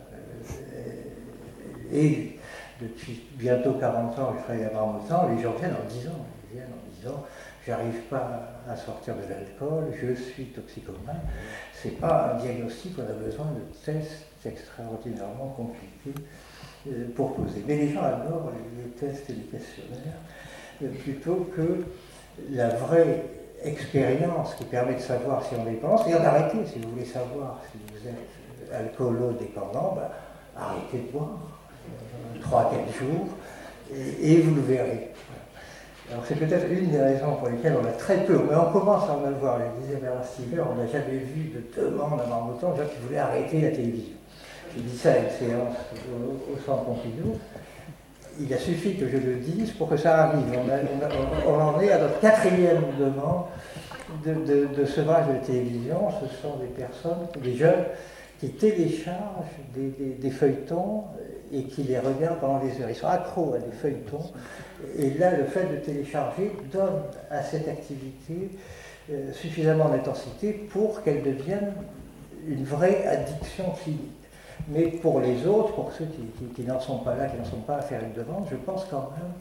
Euh, 0.74 1.92
et 1.92 2.36
depuis 2.80 3.28
bientôt 3.34 3.74
40 3.74 4.18
ans, 4.18 4.34
je 4.36 4.42
travaille 4.42 4.64
à 4.64 4.72
Marmottan, 4.72 5.28
les 5.28 5.40
gens 5.40 5.52
viennent 5.52 5.76
en 5.76 5.88
disant, 5.88 6.26
ils 6.50 6.56
viennent 6.56 6.72
en 6.72 6.96
disant, 6.96 7.24
j'arrive 7.64 8.00
pas 8.10 8.60
à 8.68 8.74
sortir 8.74 9.14
de 9.14 9.32
l'alcool, 9.32 9.94
je 10.02 10.14
suis 10.20 10.46
toxicomane. 10.46 11.20
C'est 11.72 12.00
pas 12.00 12.32
un 12.32 12.42
diagnostic, 12.42 12.96
on 12.98 13.02
a 13.02 13.24
besoin 13.24 13.46
de 13.52 13.60
tests 13.84 14.26
extraordinairement 14.44 15.54
compliqués 15.56 16.20
pour 17.14 17.34
poser. 17.34 17.64
Mais 17.66 17.76
les 17.76 17.92
gens 17.92 18.02
adorent 18.02 18.52
les 18.76 18.90
tests 18.90 19.28
et 19.30 19.32
les 19.32 19.42
questionnaires 19.42 20.20
euh, 20.82 20.88
plutôt 21.02 21.48
que 21.56 21.84
la 22.50 22.68
vraie 22.68 23.24
expérience 23.64 24.54
qui 24.54 24.64
permet 24.64 24.94
de 24.94 25.00
savoir 25.00 25.44
si 25.44 25.54
on 25.58 25.64
dépendant, 25.64 25.98
c'est-à-dire 25.98 26.22
d'arrêter, 26.22 26.58
si 26.66 26.78
vous 26.78 26.90
voulez 26.90 27.04
savoir 27.04 27.60
si 27.72 27.78
vous 27.92 28.08
êtes 28.08 28.72
alcoolo-dépendant, 28.72 29.96
ben, 29.96 30.08
arrêtez 30.56 31.08
de 31.08 31.12
boire, 31.12 31.38
3-4 32.40 32.74
euh, 32.74 32.98
jours, 33.00 33.28
et, 34.22 34.40
vous 34.40 34.54
le 34.54 34.62
verrez. 34.62 35.10
Alors 36.10 36.24
c'est 36.26 36.36
peut-être 36.36 36.70
une 36.70 36.90
des 36.90 37.00
raisons 37.00 37.34
pour 37.34 37.48
lesquelles 37.48 37.76
on 37.82 37.86
a 37.86 37.92
très 37.92 38.24
peu, 38.24 38.40
mais 38.48 38.54
on 38.54 38.70
commence 38.72 39.08
à 39.10 39.14
en 39.14 39.24
avoir, 39.24 39.58
Bernard 39.58 40.24
Stiver, 40.24 40.62
on 40.70 40.76
n'a 40.76 40.86
jamais 40.86 41.18
vu 41.18 41.50
de 41.50 41.82
demande 41.82 42.20
à 42.20 42.26
Marmottan, 42.26 42.76
gens 42.76 42.82
qui 42.84 43.04
voulaient 43.04 43.18
arrêter 43.18 43.60
la 43.60 43.70
télévision 43.70 44.17
je 44.78 44.82
dis 44.82 44.96
ça 44.96 45.12
à 45.12 45.18
une 45.18 45.30
séance 45.30 45.76
au, 46.52 46.58
Centre 46.64 46.84
Pompidou, 46.84 47.36
il 48.40 48.52
a 48.54 48.58
suffi 48.58 48.96
que 48.96 49.08
je 49.08 49.16
le 49.16 49.36
dise 49.36 49.72
pour 49.72 49.88
que 49.88 49.96
ça 49.96 50.24
arrive. 50.24 50.44
On, 51.46 51.54
en 51.54 51.80
est 51.80 51.90
à 51.90 51.98
notre 51.98 52.20
quatrième 52.20 52.82
demande 52.98 53.46
de, 54.24 54.66
de, 54.66 54.84
sevrage 54.86 55.26
de 55.26 55.44
télévision. 55.44 56.08
Ce 56.20 56.40
sont 56.40 56.56
des 56.58 56.68
personnes, 56.68 57.26
des 57.42 57.56
jeunes, 57.56 57.84
qui 58.38 58.50
téléchargent 58.50 59.48
des, 59.74 60.30
feuilletons 60.30 61.04
et 61.52 61.64
qui 61.64 61.82
les 61.82 61.98
regardent 61.98 62.38
pendant 62.38 62.60
des 62.60 62.80
heures. 62.80 62.90
Ils 62.90 62.94
sont 62.94 63.08
accros 63.08 63.54
à 63.54 63.58
des 63.58 63.72
feuilletons. 63.72 64.30
Et 64.96 65.10
là, 65.14 65.36
le 65.36 65.44
fait 65.44 65.64
de 65.64 65.76
télécharger 65.78 66.52
donne 66.72 67.02
à 67.30 67.42
cette 67.42 67.66
activité 67.66 68.50
euh, 69.10 69.32
suffisamment 69.32 69.88
d'intensité 69.88 70.52
pour 70.52 71.02
qu'elle 71.02 71.24
devienne 71.24 71.72
une 72.46 72.64
vraie 72.64 73.04
addiction 73.04 73.64
clinique. 73.82 74.12
Mais 74.68 74.88
pour 74.88 75.20
les 75.20 75.46
autres, 75.46 75.72
pour 75.74 75.92
ceux 75.92 76.06
qui, 76.54 76.62
n'en 76.62 76.80
sont 76.80 76.98
pas 76.98 77.16
là, 77.16 77.26
qui 77.26 77.36
n'en 77.36 77.44
sont 77.44 77.60
pas 77.60 77.76
à 77.76 77.82
faire 77.82 78.02
une 78.02 78.12
demande, 78.12 78.46
je 78.50 78.56
pense 78.56 78.84
quand 78.90 79.10
même 79.16 79.32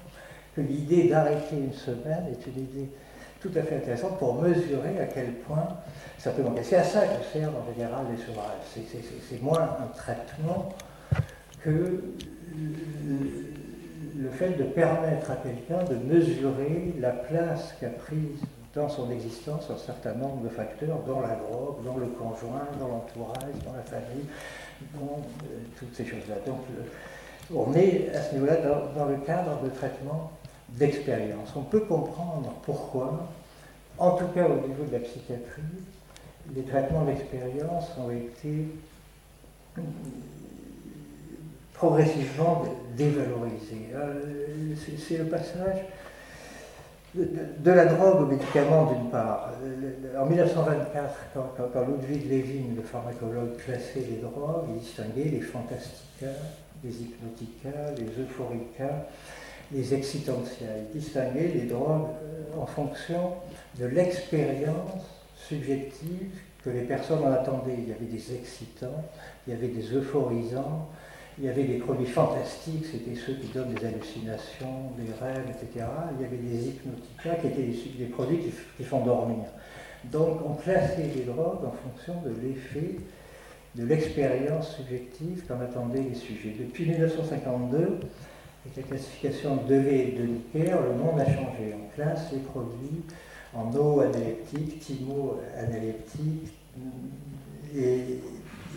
que 0.55 0.61
l'idée 0.61 1.09
d'arrêter 1.09 1.57
une 1.57 1.73
semaine 1.73 2.25
est 2.31 2.47
une 2.47 2.63
idée 2.63 2.89
tout 3.41 3.51
à 3.55 3.61
fait 3.61 3.75
intéressante 3.75 4.17
pour 4.17 4.41
mesurer 4.41 4.99
à 4.99 5.05
quel 5.05 5.33
point 5.33 5.67
ça 6.17 6.31
peut 6.31 6.41
manquer. 6.41 6.63
C'est 6.63 6.77
à 6.77 6.83
ça 6.83 7.01
que 7.01 7.23
sert 7.31 7.49
en 7.49 7.73
général 7.73 8.05
les 8.11 8.23
sevrage. 8.23 9.01
C'est 9.29 9.41
moins 9.41 9.77
un 9.79 9.87
traitement 9.95 10.69
que 11.61 12.01
le 14.17 14.29
fait 14.29 14.57
de 14.57 14.63
permettre 14.63 15.31
à 15.31 15.35
quelqu'un 15.35 15.83
de 15.83 15.95
mesurer 15.95 16.95
la 16.99 17.11
place 17.11 17.75
qu'a 17.79 17.89
prise 17.89 18.41
dans 18.77 18.89
son 18.89 19.09
existence 19.09 19.63
un 19.71 19.77
certain 19.77 20.13
nombre 20.13 20.43
de 20.43 20.49
facteurs, 20.49 20.99
dans 21.07 21.19
la 21.19 21.35
drogue, 21.35 21.83
dans 21.83 21.97
le 21.97 22.05
conjoint, 22.05 22.67
dans 22.79 22.87
l'entourage, 22.87 23.55
dans 23.65 23.73
la 23.73 23.81
famille, 23.81 24.25
dans 24.93 25.17
euh, 25.17 25.57
toutes 25.79 25.95
ces 25.95 26.05
choses-là. 26.05 26.35
Donc, 26.45 26.59
euh, 26.77 27.55
on 27.55 27.73
est 27.73 28.15
à 28.15 28.21
ce 28.21 28.35
niveau-là 28.35 28.57
dans, 28.95 29.05
le 29.05 29.17
cadre 29.17 29.59
de 29.63 29.69
traitement 29.69 30.31
d'expérience. 30.69 31.49
On 31.55 31.63
peut 31.63 31.79
comprendre 31.79 32.53
pourquoi, 32.63 33.27
en 33.97 34.11
tout 34.11 34.27
cas 34.27 34.45
au 34.45 34.67
niveau 34.67 34.83
de 34.85 34.93
la 34.93 34.99
psychiatrie, 34.99 35.63
les 36.55 36.61
traitements 36.61 37.05
d'expérience 37.05 37.85
ont 37.97 38.11
été 38.11 38.67
euh, 39.79 39.81
progressivement 41.73 42.63
dévalorisés. 42.95 43.87
C'est 45.07 45.17
le 45.17 45.25
passage 45.25 45.79
de, 47.15 47.71
la 47.71 47.85
drogue 47.85 48.21
aux 48.21 48.25
médicaments 48.25 48.91
d'une 48.91 49.09
part. 49.09 49.51
En 50.19 50.25
1924, 50.25 51.13
quand, 51.33 51.85
Ludwig 51.87 52.29
Levin, 52.29 52.75
le 52.75 52.81
pharmacologue, 52.81 53.57
classait 53.57 54.05
les 54.09 54.17
drogues, 54.17 54.65
il 54.69 54.79
distinguait 54.79 55.29
les 55.31 55.41
fantastica, 55.41 56.27
les 56.83 57.01
hypnotica, 57.01 57.69
les 57.97 58.23
euphorica, 58.23 59.07
les 59.71 59.93
excitantia. 59.93 60.67
Il 60.93 60.99
distinguait 60.99 61.51
les 61.53 61.65
drogues 61.65 62.09
euh, 62.23 62.61
en 62.61 62.65
fonction 62.65 63.33
de 63.79 63.85
l'expérience 63.85 65.03
subjective 65.47 66.31
que 66.63 66.69
les 66.69 66.81
personnes 66.81 67.23
en 67.23 67.31
attendaient. 67.31 67.75
Il 67.77 67.89
y 67.89 67.93
avait 67.93 68.05
des 68.05 68.35
excitants, 68.35 69.03
il 69.45 69.53
y 69.53 69.55
avait 69.55 69.67
des 69.67 69.93
euphorisants, 69.93 70.89
il 71.39 71.45
y 71.45 71.49
avait 71.49 71.65
des 71.65 71.77
produits 71.77 72.07
fantastiques, 72.07 72.85
c'était 72.91 73.15
ceux 73.15 73.33
qui 73.33 73.47
donnent 73.47 73.73
des 73.73 73.85
hallucinations, 73.85 74.91
des 74.97 75.13
rêves, 75.23 75.45
etc. 75.49 75.85
Il 76.17 76.23
y 76.23 76.25
avait 76.25 76.37
des 76.37 76.69
hypnotica 76.69 77.35
qui 77.35 77.47
étaient 77.47 77.97
des, 77.97 78.05
produits 78.05 78.39
qui, 78.77 78.83
font 78.83 79.05
dormir. 79.05 79.45
Donc 80.05 80.39
on 80.45 80.55
classait 80.55 81.09
les 81.15 81.23
drogues 81.23 81.65
en 81.65 81.71
fonction 81.71 82.21
de 82.21 82.33
l'effet, 82.41 82.95
de 83.75 83.85
l'expérience 83.85 84.75
subjective 84.77 85.43
qu'en 85.47 85.61
attendaient 85.61 86.05
les 86.09 86.15
sujets. 86.15 86.55
Depuis 86.57 86.85
1952, 86.85 87.99
avec 88.65 88.77
la 88.77 88.83
classification 88.83 89.57
de 89.57 89.67
Delay 89.67 90.07
et 90.07 90.11
de 90.13 90.23
Nicker, 90.25 90.81
le 90.81 90.95
monde 90.95 91.19
a 91.19 91.25
changé. 91.25 91.75
On 91.75 91.95
classe 91.95 92.31
les 92.31 92.39
produits 92.39 93.03
en 93.53 93.71
eau 93.75 93.99
analeptique, 94.01 94.79
timo 94.79 95.39
analeptique 95.55 96.51
et 97.75 98.19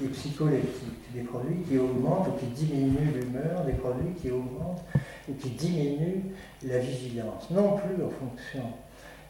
et 0.03 1.15
des 1.15 1.23
produits 1.23 1.63
qui 1.69 1.79
augmentent 1.79 2.29
ou 2.29 2.33
qui 2.39 2.47
diminuent 2.47 3.13
l'humeur, 3.15 3.65
des 3.67 3.73
produits 3.75 4.15
qui 4.21 4.31
augmentent 4.31 4.85
ou 5.29 5.35
qui 5.35 5.51
diminuent 5.51 6.33
la 6.65 6.79
vigilance, 6.79 7.51
non 7.51 7.77
plus 7.77 8.03
en 8.03 8.11
fonction 8.11 8.65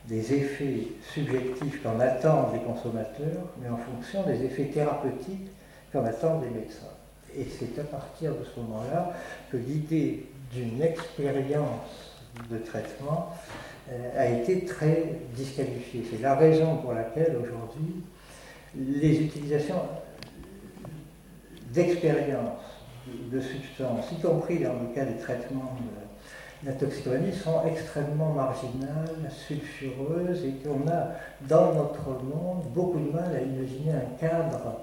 des 0.09 0.33
effets 0.33 0.89
subjectifs 1.13 1.83
qu'en 1.83 2.01
attendent 2.01 2.55
les 2.55 2.61
consommateurs, 2.61 3.45
mais 3.61 3.69
en 3.69 3.77
fonction 3.77 4.23
des 4.25 4.45
effets 4.45 4.67
thérapeutiques 4.67 5.51
qu'en 5.93 6.05
attendent 6.05 6.45
les 6.45 6.61
médecins. 6.61 6.87
Et 7.37 7.45
c'est 7.45 7.79
à 7.81 7.85
partir 7.85 8.33
de 8.33 8.45
ce 8.45 8.61
moment-là 8.61 9.13
que 9.53 9.57
l'idée 9.57 10.27
d'une 10.53 10.83
expérience 10.83 12.17
de 12.51 12.59
traitement 12.59 13.31
euh, 13.91 14.21
a 14.21 14.29
été 14.29 14.65
très 14.65 15.21
disqualifiée. 15.35 16.05
C'est 16.11 16.23
la 16.23 16.35
raison 16.35 16.77
pour 16.79 16.93
laquelle 16.93 17.37
aujourd'hui 17.41 18.03
les 18.77 19.21
utilisations 19.21 19.83
d'expérience 21.73 22.61
de, 23.07 23.41
substances, 23.41 24.13
y 24.13 24.21
compris 24.21 24.59
dans 24.59 24.75
le 24.75 24.95
cas 24.95 25.05
des 25.05 25.19
traitements 25.19 25.77
de 26.63 26.69
la 26.69 26.75
toxicomanie, 26.75 27.33
sont 27.33 27.65
extrêmement 27.67 28.33
marginales, 28.33 29.31
sulfureuses, 29.47 30.45
et 30.45 30.53
qu'on 30.63 30.87
a 30.89 31.13
dans 31.49 31.75
notre 31.75 32.23
monde 32.23 32.65
beaucoup 32.75 32.99
de 32.99 33.11
mal 33.11 33.35
à 33.35 33.41
imaginer 33.41 33.93
un 33.93 34.19
cadre 34.21 34.81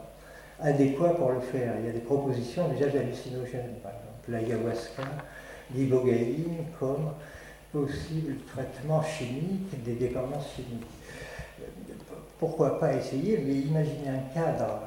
adéquat 0.60 1.10
pour 1.10 1.32
le 1.32 1.39
faire. 1.39 1.73
Il 1.80 1.86
y 1.86 1.89
a 1.89 1.93
des 1.93 2.00
propositions 2.00 2.67
déjà 2.69 2.86
hallucinogènes, 2.86 3.76
par 3.84 3.91
exemple 3.91 4.17
l'ayahuasca, 4.30 5.04
l'ibogaïne 5.73 6.65
comme 6.80 7.12
possible 7.71 8.36
traitement 8.52 9.02
chimique 9.04 9.84
des 9.84 9.93
dépendances 9.93 10.54
chimiques. 10.56 10.88
Pourquoi 12.39 12.80
pas 12.80 12.93
essayer, 12.93 13.39
mais 13.45 13.54
imaginer 13.54 14.10
un 14.10 14.34
cadre 14.34 14.80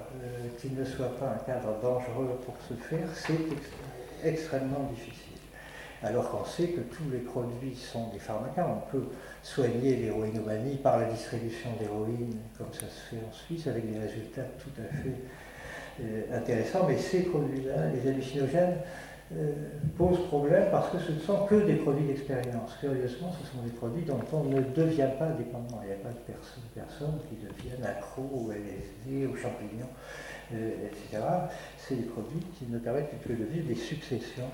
qui 0.60 0.70
ne 0.70 0.84
soit 0.84 1.18
pas 1.18 1.30
un 1.30 1.44
cadre 1.44 1.80
dangereux 1.80 2.38
pour 2.44 2.54
se 2.68 2.74
faire, 2.74 3.08
c'est 3.14 4.26
extrêmement 4.26 4.90
difficile. 4.94 5.30
Alors 6.02 6.30
qu'on 6.30 6.44
sait 6.44 6.68
que 6.68 6.80
tous 6.80 7.10
les 7.12 7.18
produits 7.18 7.76
sont 7.76 8.08
des 8.08 8.18
pharmacas, 8.18 8.66
on 8.66 8.90
peut 8.90 9.04
soigner 9.42 9.96
l'héroïnomanie 9.96 10.76
par 10.76 10.98
la 10.98 11.06
distribution 11.06 11.70
d'héroïne, 11.78 12.36
comme 12.56 12.72
ça 12.72 12.86
se 12.86 13.14
fait 13.14 13.22
en 13.28 13.32
Suisse, 13.32 13.66
avec 13.66 13.90
des 13.92 13.98
résultats 13.98 14.46
tout 14.58 14.70
à 14.80 14.96
fait 14.96 15.20
euh, 16.02 16.38
intéressants, 16.38 16.86
mais 16.88 16.96
ces 16.96 17.24
produits-là, 17.24 17.90
les 17.92 18.08
hallucinogènes, 18.08 18.78
euh, 19.32 19.52
posent 19.96 20.26
problème 20.26 20.64
parce 20.72 20.90
que 20.90 20.98
ce 20.98 21.12
ne 21.12 21.20
sont 21.20 21.46
que 21.46 21.54
des 21.54 21.76
produits 21.76 22.04
d'expérience. 22.04 22.76
Curieusement, 22.80 23.30
ce 23.40 23.46
sont 23.46 23.62
des 23.62 23.70
produits 23.70 24.02
dont 24.02 24.18
on 24.32 24.42
ne 24.42 24.60
devient 24.60 25.10
pas 25.20 25.28
dépendant. 25.28 25.80
Il 25.84 25.86
n'y 25.86 25.92
a 25.92 25.98
pas 25.98 26.08
de 26.08 26.34
personnes, 26.74 27.20
qui 27.28 27.36
deviennent 27.36 27.84
accros 27.84 28.48
au 28.48 28.50
LSD, 28.50 29.26
aux 29.26 29.36
champignons, 29.36 29.86
etc. 30.52 31.22
C'est 31.78 31.96
des 31.96 32.08
produits 32.08 32.44
qui 32.58 32.66
ne 32.66 32.78
permettent 32.78 33.10
de 33.28 33.44
vivre 33.44 33.66
des 33.66 33.74
successions 33.74 34.50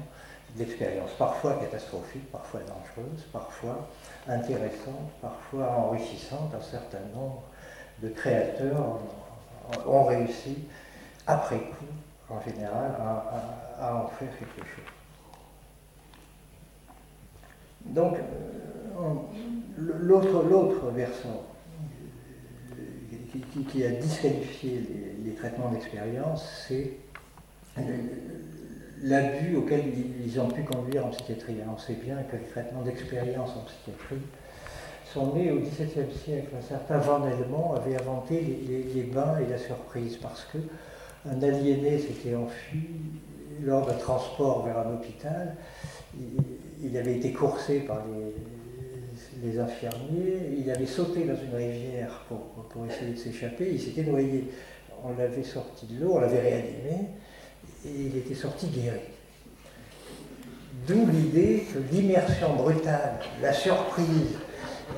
d'expériences, 0.54 1.10
parfois 1.18 1.54
catastrophiques, 1.54 2.30
parfois 2.30 2.60
dangereuses, 2.60 3.22
parfois 3.32 3.88
intéressantes, 4.28 5.10
parfois 5.20 5.70
enrichissantes. 5.70 6.54
Un 6.54 6.62
certain 6.62 7.00
nombre 7.14 7.42
de 8.02 8.08
créateurs 8.08 9.00
ont 9.86 10.04
réussi, 10.04 10.64
après 11.26 11.58
coup, 11.58 11.86
en 12.30 12.40
général, 12.40 12.92
à, 13.80 13.94
en 13.94 14.06
faire 14.08 14.30
quelque 14.38 14.66
chose. 14.66 14.84
Donc, 17.86 18.16
euh, 18.16 19.14
l'autre 19.78 20.90
versant 20.90 21.42
qui, 23.70 23.84
a 23.84 23.90
disqualifié 23.90 24.80
les, 25.24 25.32
traitements 25.32 25.70
d'expérience, 25.70 26.44
c'est 26.66 26.92
l'abus 29.02 29.56
auquel 29.56 29.82
ils 30.24 30.40
ont 30.40 30.48
pu 30.48 30.62
conduire 30.62 31.06
en 31.06 31.10
psychiatrie. 31.10 31.56
on 31.70 31.78
sait 31.78 31.94
bien 31.94 32.16
que 32.30 32.36
les 32.36 32.46
traitements 32.46 32.82
d'expérience 32.82 33.50
en 33.50 33.64
psychiatrie 33.64 34.22
sont 35.12 35.34
nés 35.34 35.50
au 35.50 35.60
XVIIe 35.60 36.12
siècle. 36.24 36.48
Un 36.58 36.62
certain 36.62 36.98
Van 36.98 37.26
Helmont 37.26 37.74
avait 37.74 37.96
inventé 37.96 38.40
les, 38.94 39.02
bains 39.02 39.38
et 39.38 39.50
la 39.50 39.58
surprise 39.58 40.16
parce 40.16 40.44
que 40.44 40.58
un 41.28 41.42
aliéné 41.42 41.98
s'était 41.98 42.34
enfui 42.34 42.88
lors 43.62 43.86
d'un 43.86 43.94
transport 43.94 44.64
vers 44.64 44.78
un 44.78 44.94
hôpital. 44.94 45.56
Il, 46.82 46.96
avait 46.96 47.16
été 47.16 47.32
coursé 47.32 47.80
par 47.80 48.02
les, 48.06 48.32
infirmiers, 49.58 50.56
il 50.58 50.70
avait 50.70 50.86
sauté 50.86 51.24
dans 51.24 51.36
une 51.36 51.54
rivière 51.54 52.24
pour, 52.28 52.38
pour 52.68 52.86
essayer 52.86 53.12
de 53.12 53.18
s'échapper, 53.18 53.70
il 53.72 53.80
s'était 53.80 54.02
noyé. 54.02 54.50
On 55.04 55.16
l'avait 55.16 55.42
sorti 55.42 55.86
de 55.86 56.00
l'eau, 56.00 56.12
on 56.14 56.20
l'avait 56.20 56.40
réanimé, 56.40 57.10
et 57.84 57.90
il 57.90 58.16
était 58.16 58.34
sorti 58.34 58.66
guéri. 58.68 59.00
D'où 60.86 61.06
l'idée 61.06 61.64
que 61.72 61.78
l'immersion 61.94 62.54
brutale, 62.54 63.18
la 63.42 63.52
surprise 63.52 64.36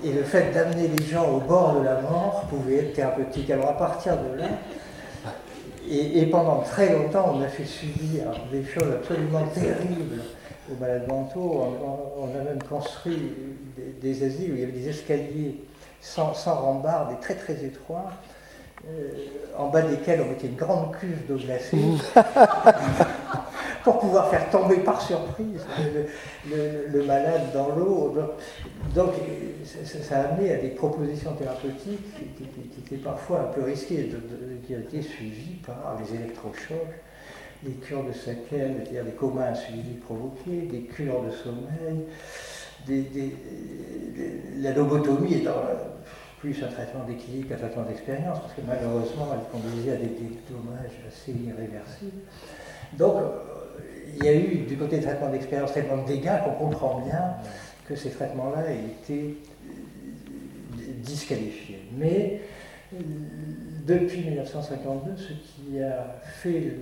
et 0.05 0.13
le 0.13 0.23
fait 0.23 0.53
d'amener 0.53 0.89
les 0.89 1.05
gens 1.05 1.29
au 1.31 1.41
bord 1.41 1.81
de 1.81 1.85
la 1.85 2.01
mort 2.01 2.47
pouvaient 2.51 2.79
être 2.79 2.93
thérapeutiques. 2.95 3.51
Alors 3.51 3.71
à 3.71 3.77
partir 3.77 4.17
de 4.17 4.39
là, 4.39 4.49
et, 5.91 6.27
pendant 6.27 6.61
très 6.61 6.93
longtemps, 6.93 7.35
on 7.35 7.43
a 7.43 7.49
fait 7.49 7.65
subir 7.65 8.27
des 8.53 8.63
choses 8.65 8.93
absolument 8.93 9.47
terribles 9.47 10.21
aux 10.71 10.81
malades 10.81 11.09
mentaux. 11.09 11.65
On, 12.17 12.25
a 12.39 12.43
même 12.45 12.63
construit 12.63 13.35
des, 14.01 14.25
asiles 14.25 14.53
où 14.53 14.55
il 14.55 14.61
y 14.61 14.63
avait 14.63 14.73
des 14.73 14.89
escaliers 14.89 15.57
sans, 16.01 16.35
sans 16.35 16.55
rambarde 16.55 17.13
et 17.13 17.21
très 17.21 17.35
très 17.35 17.65
étroits, 17.65 18.11
euh, 18.87 19.11
en 19.57 19.69
bas 19.69 19.83
desquels 19.83 20.21
on 20.21 20.29
mettait 20.29 20.47
une 20.47 20.57
grande 20.57 20.97
cuve 20.97 21.27
d'eau 21.27 21.37
glacée. 21.37 21.79
pour 23.89 24.01
pouvoir 24.01 24.29
faire 24.29 24.51
tomber 24.51 24.77
par 24.77 25.01
surprise 25.01 25.65
le, 26.51 27.05
malade 27.05 27.53
dans 27.55 27.69
l'eau. 27.75 28.15
Donc, 28.95 29.13
ça, 29.65 30.17
a 30.17 30.21
amené 30.29 30.53
à 30.53 30.57
des 30.59 30.69
propositions 30.69 31.33
thérapeutiques 31.33 32.37
qui, 32.37 32.45
étaient 32.81 33.03
parfois 33.03 33.41
un 33.41 33.53
peu 33.55 33.63
risquées, 33.63 34.11
qui 34.67 34.75
ont 34.75 34.81
été 34.81 35.01
suivies 35.01 35.61
par 35.67 35.97
les 36.01 36.17
électrochocs, 36.17 36.77
les 37.65 37.73
cures 37.73 38.05
de 38.05 38.13
séquelles, 38.13 38.77
c'est-à-dire 38.83 39.05
des 39.05 39.13
comas 39.13 39.49
insuivis 39.49 39.95
provoqués, 40.05 40.69
des 40.71 40.83
cures 40.83 41.23
de 41.25 41.31
sommeil, 41.31 42.05
la 44.59 44.73
lobotomie 44.73 45.35
étant 45.35 45.63
plus 46.39 46.63
un 46.63 46.69
traitement 46.69 47.05
d'équilibre 47.05 47.49
qu'un 47.49 47.57
traitement 47.57 47.83
d'expérience, 47.83 48.39
parce 48.41 48.55
que 48.55 48.61
malheureusement, 48.67 49.29
elle 49.33 49.61
conduisait 49.61 49.93
à 49.93 49.97
des 49.97 50.13
dommages 50.49 50.99
assez 51.07 51.33
irréversibles. 51.33 52.23
Donc, 52.97 53.15
il 54.17 54.25
y 54.25 54.29
a 54.29 54.35
eu 54.35 54.59
du 54.67 54.77
côté 54.77 54.99
des 54.99 55.03
traitements 55.05 55.31
d'expérience 55.31 55.73
tellement 55.73 56.03
de 56.03 56.07
dégâts 56.07 56.39
qu'on 56.45 56.67
comprend 56.67 57.01
bien 57.01 57.35
que 57.87 57.97
ces 57.97 58.11
traitements-là 58.11 58.71
aient 58.71 58.85
été 59.03 59.37
euh, 59.37 60.93
disqualifiés. 61.03 61.81
Mais 61.97 62.41
euh, 62.95 62.99
depuis 63.87 64.23
1952, 64.23 65.17
ce 65.17 65.33
qui 65.33 65.83
a 65.83 66.21
fait 66.41 66.75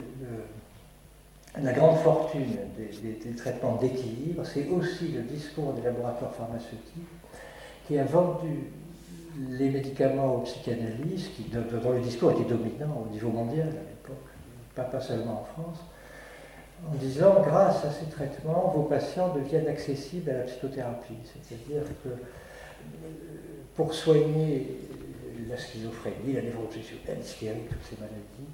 la 1.62 1.72
grande 1.72 1.98
fortune 1.98 2.56
des, 2.76 3.34
traitements 3.34 3.76
d'équilibre, 3.76 4.44
c'est 4.44 4.68
aussi 4.68 5.08
le 5.08 5.22
discours 5.22 5.72
des 5.72 5.82
laboratoires 5.82 6.34
pharmaceutiques 6.34 7.08
qui 7.86 7.98
a 7.98 8.04
vendu 8.04 8.70
les 9.50 9.70
médicaments 9.70 10.36
aux 10.36 10.40
psychanalystes, 10.40 11.34
qui, 11.34 11.44
dont 11.44 11.92
le 11.92 12.00
discours 12.00 12.32
était 12.32 12.44
dominant 12.44 13.06
au 13.06 13.12
niveau 13.12 13.30
mondial 13.30 13.68
à 13.68 13.70
l'époque, 13.70 14.26
pas 14.74 15.00
seulement 15.00 15.42
en 15.42 15.44
France, 15.44 15.78
en 16.90 16.94
disant 16.94 17.40
grâce 17.42 17.84
à 17.84 17.90
ces 17.90 18.06
traitements, 18.06 18.72
vos 18.74 18.82
patients 18.82 19.34
deviennent 19.34 19.68
accessibles 19.68 20.30
à 20.30 20.38
la 20.38 20.42
psychothérapie. 20.42 21.14
C'est-à-dire 21.24 21.82
que 22.04 22.10
pour 23.74 23.94
soigner 23.94 24.78
la 25.48 25.56
schizophrénie, 25.56 26.34
la 26.34 26.42
névrose 26.42 26.74
l'hystérie, 26.74 27.60
toutes 27.68 27.84
ces 27.88 27.96
maladies. 28.00 28.50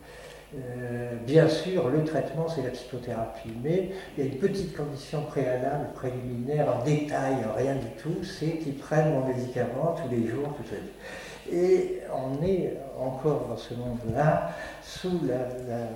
Euh, 0.54 1.16
bien 1.26 1.48
sûr, 1.48 1.88
le 1.88 2.04
traitement, 2.04 2.46
c'est 2.46 2.62
la 2.62 2.70
psychothérapie, 2.70 3.54
mais 3.62 3.90
il 4.16 4.24
y 4.24 4.28
a 4.28 4.30
une 4.30 4.38
petite 4.38 4.76
condition 4.76 5.22
préalable, 5.22 5.86
préliminaire, 5.94 6.76
en 6.76 6.84
détail, 6.84 7.36
en 7.50 7.56
rien 7.56 7.76
du 7.76 7.88
tout, 8.02 8.22
c'est 8.22 8.58
qu'ils 8.58 8.76
prennent 8.76 9.12
mon 9.12 9.26
médicament 9.26 9.96
tous 9.96 10.14
les 10.14 10.28
jours, 10.28 10.54
toute 10.56 10.70
la 10.70 10.78
vie. 10.78 11.58
Et 11.58 12.00
on 12.12 12.44
est 12.44 12.76
encore 12.98 13.46
dans 13.48 13.56
ce 13.56 13.74
monde-là 13.74 14.50
sous 14.82 15.20
la, 15.26 15.88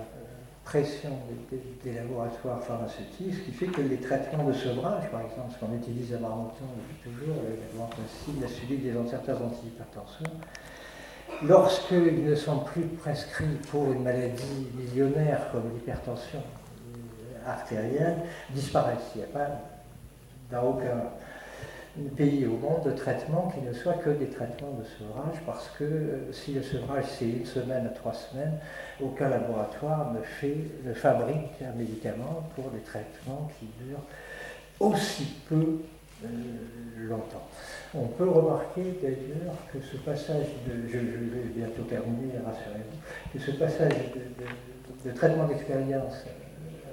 pression 0.65 1.11
des, 1.85 1.93
laboratoires 1.93 2.61
pharmaceutiques, 2.61 3.35
ce 3.35 3.39
qui 3.39 3.53
fait 3.53 3.67
que 3.67 3.83
les 3.83 3.99
traitements 3.99 4.43
de 4.43 4.53
sevrage, 4.53 5.09
par 5.13 5.21
exemple, 5.21 5.53
ce 5.55 5.65
qu'on 5.65 5.73
utilise 5.73 6.13
à 6.13 6.19
Marmottan 6.19 6.67
depuis 6.77 7.09
toujours, 7.09 7.37
la, 7.79 8.41
la 8.41 8.49
suivi 8.49 8.79
des 8.79 8.93
certains 9.09 9.37
antihypertenseurs, 9.37 10.33
lorsqu'ils 11.43 12.25
ne 12.25 12.35
sont 12.35 12.61
plus 12.61 12.83
prescrits 12.83 13.59
pour 13.71 13.93
une 13.93 14.03
maladie 14.03 14.69
millionnaire 14.75 15.51
comme 15.53 15.71
l'hypertension 15.75 16.43
artérielle, 17.47 18.17
disparaissent. 18.51 19.13
Il 19.15 19.19
n'y 19.19 19.25
a 19.25 19.29
pas 19.29 19.49
dans 20.51 20.71
aucun 20.71 21.03
pays 22.17 22.47
au 22.47 22.59
monde 22.59 22.85
de 22.85 22.91
traitement 22.91 23.53
qui 23.55 23.61
ne 23.67 23.73
soit 23.73 23.95
que 23.95 24.11
des 24.11 24.27
traitements 24.27 24.73
de 24.73 24.85
sevrage, 24.99 25.41
parce 25.47 25.69
que 25.79 25.85
euh, 25.85 26.33
si 26.33 26.53
le 26.53 26.63
sevrage 26.63 27.05
c'est 27.19 27.29
une 27.29 27.47
semaine 27.47 27.87
à 27.87 27.91
trois 27.91 28.13
semaines, 28.13 28.59
aucun 29.01 29.31
laboratoire 29.31 30.13
ne, 30.13 30.89
ne 30.89 30.95
fabrique 30.95 31.63
un 31.63 31.73
médicament 31.73 32.49
pour 32.55 32.71
des 32.71 32.81
traitements 32.81 33.51
qui 33.59 33.67
durent 33.83 34.05
aussi 34.79 35.25
peu 35.49 35.79
longtemps. 36.23 37.47
On 37.95 38.07
peut 38.07 38.29
remarquer 38.29 38.83
d'ailleurs 39.03 39.57
que 39.73 39.79
ce 39.81 39.97
passage 39.99 40.47
de, 40.67 40.89
je, 40.89 40.99
vais 40.99 41.45
bientôt 41.55 41.83
terminer, 41.83 42.33
rassurez-vous, 42.45 43.39
que 43.39 43.45
ce 43.45 43.51
passage 43.53 43.93
de, 45.05 45.11
traitement 45.13 45.47
d'expérience 45.47 46.25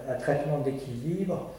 à 0.09 0.13
traitement 0.15 0.59
d'équilibre 0.59 1.51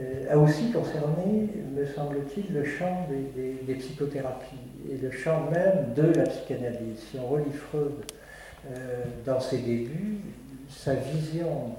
euh, 0.00 0.32
a 0.32 0.38
aussi 0.38 0.70
concerné, 0.70 1.48
me 1.74 1.84
semble-t-il, 1.84 2.54
le 2.54 2.64
champ 2.64 3.08
des, 3.08 3.74
psychothérapies 3.74 4.56
et 4.90 4.96
le 4.96 5.10
champ 5.10 5.50
même 5.50 5.94
de 5.94 6.12
la 6.12 6.24
psychanalyse. 6.24 7.00
Si 7.10 7.18
on 7.18 7.26
relit 7.26 7.52
Freud 7.52 7.92
euh, 8.70 9.04
dans 9.26 9.40
ses 9.40 9.58
débuts, 9.58 10.20
sa 10.68 10.94
vision 10.94 11.74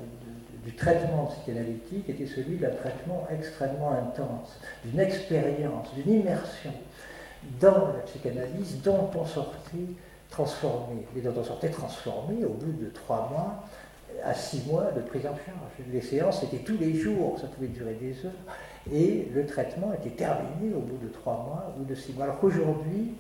du 0.64 0.76
traitement 0.76 1.26
psychanalytique 1.26 2.10
était 2.10 2.28
celui 2.28 2.58
d'un 2.58 2.70
traitement 2.70 3.28
extrêmement 3.32 3.92
intense, 3.92 4.60
d'une 4.86 5.00
expérience, 5.00 5.88
d'une 5.96 6.14
immersion 6.14 6.72
dans 7.60 7.88
la 7.88 8.02
psychanalyse 8.06 8.82
dont 8.84 9.10
on 9.16 9.26
sortait 9.26 9.88
transformé, 10.30 11.06
et 11.18 11.22
dont 11.22 11.34
on 11.36 11.44
sortait 11.44 11.70
transformé 11.70 12.46
au 12.46 12.54
bout 12.54 12.72
de 12.72 12.90
trois 12.90 13.30
mois 13.32 13.64
à 14.24 14.34
six 14.34 14.64
mois 14.68 14.92
de 14.96 15.02
prise 15.02 15.26
en 15.26 15.36
charge. 15.36 15.88
Les 15.92 16.02
séances 16.02 16.44
étaient 16.44 16.64
tous 16.64 16.78
les 16.78 16.94
jours, 16.94 17.40
ça 17.40 17.48
pouvait 17.48 17.68
durer 17.68 17.96
des 17.96 18.14
heures, 18.26 18.32
et 18.94 19.28
le 19.34 19.46
traitement 19.46 19.94
était 19.94 20.16
terminé 20.16 20.74
au 20.76 20.82
bout 20.82 20.98
de 20.98 21.12
trois 21.12 21.46
mois 21.48 21.76
ou 21.80 21.86
de 21.86 21.96
six 21.96 22.14
mois. 22.14 22.26
Alors 22.26 22.40
qu'aujourd'hui, 22.40 23.14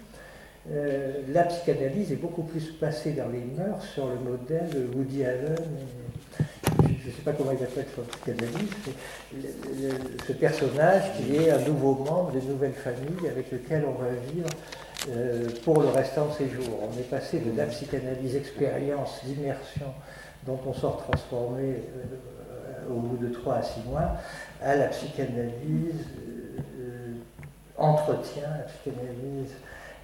euh, 0.69 1.21
la 1.29 1.43
psychanalyse 1.45 2.11
est 2.11 2.17
beaucoup 2.17 2.43
plus 2.43 2.71
passée 2.73 3.13
dans 3.13 3.29
les 3.29 3.39
mœurs 3.39 3.83
sur 3.83 4.07
le 4.07 4.15
modèle 4.15 4.89
Woody 4.95 5.25
Allen 5.25 5.55
je 7.03 7.09
ne 7.09 7.13
sais 7.13 7.21
pas 7.23 7.33
comment 7.33 7.51
il 7.51 7.63
appelle 7.63 7.85
son 7.95 8.03
psychanalyste, 8.03 8.89
ce 10.27 10.33
personnage 10.33 11.03
qui 11.17 11.35
est 11.35 11.51
un 11.51 11.59
nouveau 11.59 11.95
membre 11.95 12.31
d'une 12.31 12.49
nouvelle 12.49 12.73
famille 12.73 13.27
avec 13.27 13.51
lequel 13.51 13.85
on 13.87 14.01
va 14.01 14.09
vivre 14.31 14.49
euh, 15.09 15.49
pour 15.63 15.81
le 15.81 15.87
restant 15.89 16.27
de 16.27 16.33
ses 16.33 16.49
jours. 16.49 16.79
On 16.81 16.99
est 16.99 17.09
passé 17.09 17.39
de 17.39 17.55
la 17.57 17.65
psychanalyse 17.65 18.35
expérience, 18.35 19.21
d'immersion, 19.25 19.87
dont 20.45 20.59
on 20.65 20.73
sort 20.73 20.97
transformé 20.97 21.63
euh, 21.63 22.93
au 22.93 22.99
bout 22.99 23.17
de 23.17 23.33
3 23.33 23.55
à 23.55 23.63
6 23.63 23.79
mois, 23.89 24.11
à 24.61 24.75
la 24.75 24.87
psychanalyse 24.87 26.05
euh, 26.79 27.13
entretien, 27.77 28.43
la 28.43 28.65
psychanalyse 28.65 29.53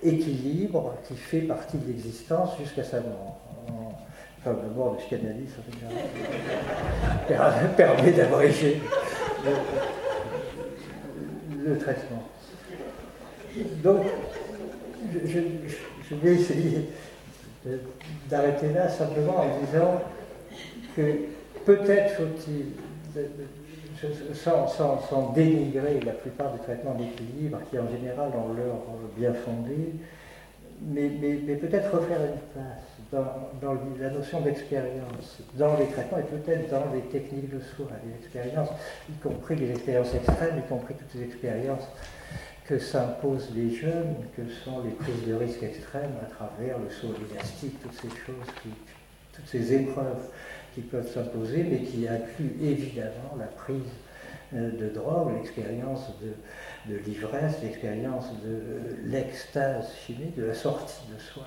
équilibre 0.02 0.96
qui 1.08 1.16
fait 1.16 1.42
partie 1.42 1.78
de 1.78 1.88
l'existence 1.88 2.58
jusqu'à 2.60 2.84
sa 2.84 3.02
mort 3.02 3.40
enfin 4.52 4.68
d'abord 4.68 4.92
le 4.94 4.98
psychanalyse 4.98 5.52
permet 7.76 8.12
d'abréger 8.12 8.82
le, 11.66 11.78
traitement. 11.78 12.24
Donc, 13.84 14.06
je, 15.26 16.16
vais 16.16 16.34
essayer 16.36 16.90
d'arrêter 18.30 18.72
là 18.74 18.88
simplement 18.88 19.38
en 19.38 19.66
disant 19.66 20.02
que 20.96 21.02
peut-être 21.66 22.16
faut-il, 22.16 22.72
sans, 24.34 24.68
sans, 24.68 25.34
dénigrer 25.34 26.00
la 26.06 26.14
plupart 26.14 26.54
des 26.54 26.60
traitements 26.60 26.96
d'équilibre 26.96 27.60
qui 27.70 27.80
en 27.80 27.90
général 27.90 28.30
ont 28.30 28.54
leur 28.54 28.78
bien 29.18 29.34
fondé, 29.34 29.96
mais, 30.82 31.10
mais 31.20 31.56
peut-être 31.56 31.94
refaire 31.94 32.20
une 32.22 32.40
place 32.54 32.97
dans, 33.12 33.78
la 34.00 34.10
notion 34.10 34.42
d'expérience, 34.42 35.40
dans 35.56 35.78
les 35.78 35.88
traitements 35.88 36.20
et 36.20 36.24
peut-être 36.24 36.70
dans 36.70 36.92
les 36.94 37.02
techniques 37.02 37.50
de 37.50 37.60
soins, 37.60 37.88
les 38.06 38.26
expériences, 38.26 38.70
y 39.10 39.14
compris 39.14 39.56
les 39.56 39.72
expériences 39.72 40.14
extrêmes, 40.14 40.60
y 40.60 40.68
compris 40.68 40.96
toutes 40.96 41.14
les 41.16 41.26
expériences 41.26 41.88
que 42.66 42.78
s'imposent 42.78 43.52
les 43.56 43.74
jeunes, 43.74 44.16
que 44.36 44.42
sont 44.50 44.84
les 44.84 44.92
prises 44.92 45.26
de 45.26 45.34
risques 45.34 45.64
extrêmes 45.64 46.16
à 46.22 46.26
travers 46.26 46.78
le 46.80 46.90
saut 46.90 47.14
élastique, 47.32 47.82
toutes 47.82 47.94
ces 47.94 48.10
choses, 48.10 48.46
toutes 49.34 49.48
ces 49.48 49.74
épreuves 49.74 50.30
qui 50.76 50.82
peuvent 50.82 51.10
s'imposer, 51.10 51.64
mais 51.64 51.80
qui 51.80 52.08
incluent 52.08 52.58
évidemment 52.62 53.38
la 53.40 53.46
prise 53.46 53.82
euh, 54.54 54.72
de 54.72 54.94
drogue, 54.94 55.34
l'expérience 55.36 56.12
de, 56.22 56.94
de 56.94 57.00
l'ivresse, 57.00 57.62
l'expérience 57.64 58.26
de 58.44 58.62
l'extase 59.06 59.90
chimique, 60.06 60.36
de 60.36 60.46
la 60.46 60.54
sortie 60.54 61.08
de 61.14 61.20
soi. 61.20 61.46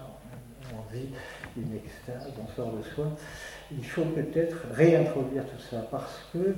On 0.72 1.60
une 1.60 1.76
extase, 1.76 2.32
on 2.40 2.54
sort 2.54 2.72
de 2.72 2.82
soi. 2.94 3.06
Il 3.72 3.84
faut 3.84 4.04
peut-être 4.04 4.56
réintroduire 4.72 5.44
tout 5.44 5.62
ça 5.70 5.86
parce 5.90 6.20
que 6.32 6.54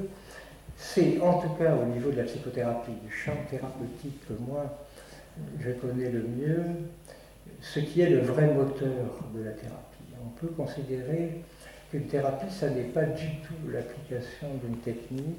c'est 0.76 1.20
en 1.20 1.40
tout 1.40 1.50
cas 1.50 1.74
au 1.74 1.86
niveau 1.86 2.10
de 2.10 2.16
la 2.16 2.24
psychothérapie, 2.24 2.92
du 3.04 3.10
champ 3.10 3.36
thérapeutique 3.50 4.26
que 4.26 4.34
moi 4.34 4.78
je 5.60 5.70
connais 5.72 6.10
le 6.10 6.22
mieux, 6.22 6.62
ce 7.60 7.80
qui 7.80 8.00
est 8.02 8.10
le 8.10 8.20
vrai 8.20 8.52
moteur 8.52 9.20
de 9.34 9.42
la 9.42 9.52
thérapie. 9.52 9.78
On 10.24 10.28
peut 10.40 10.48
considérer 10.48 11.42
qu'une 11.90 12.06
thérapie, 12.06 12.52
ça 12.52 12.70
n'est 12.70 12.82
pas 12.82 13.04
du 13.04 13.26
tout 13.46 13.70
l'application 13.70 14.48
d'une 14.62 14.78
technique 14.78 15.36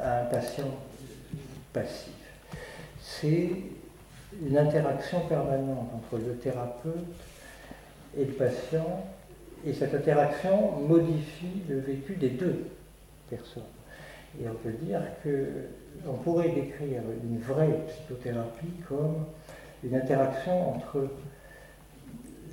à 0.00 0.22
un 0.22 0.24
patient 0.26 0.70
passif. 1.72 2.12
C'est 3.00 3.50
une 4.44 4.58
interaction 4.58 5.20
permanente 5.26 5.88
entre 5.94 6.18
le 6.22 6.36
thérapeute 6.36 7.06
et 8.18 8.24
le 8.24 8.32
patient, 8.32 9.04
et 9.66 9.72
cette 9.72 9.94
interaction 9.94 10.72
modifie 10.80 11.62
le 11.68 11.80
vécu 11.80 12.14
des 12.16 12.30
deux 12.30 12.64
personnes. 13.28 13.62
Et 14.40 14.48
on 14.48 14.54
peut 14.54 14.72
dire 14.72 15.00
qu'on 15.22 16.12
pourrait 16.14 16.50
décrire 16.50 17.02
une 17.24 17.38
vraie 17.38 17.80
psychothérapie 17.88 18.72
comme 18.88 19.24
une 19.82 19.94
interaction 19.94 20.76
entre 20.76 21.08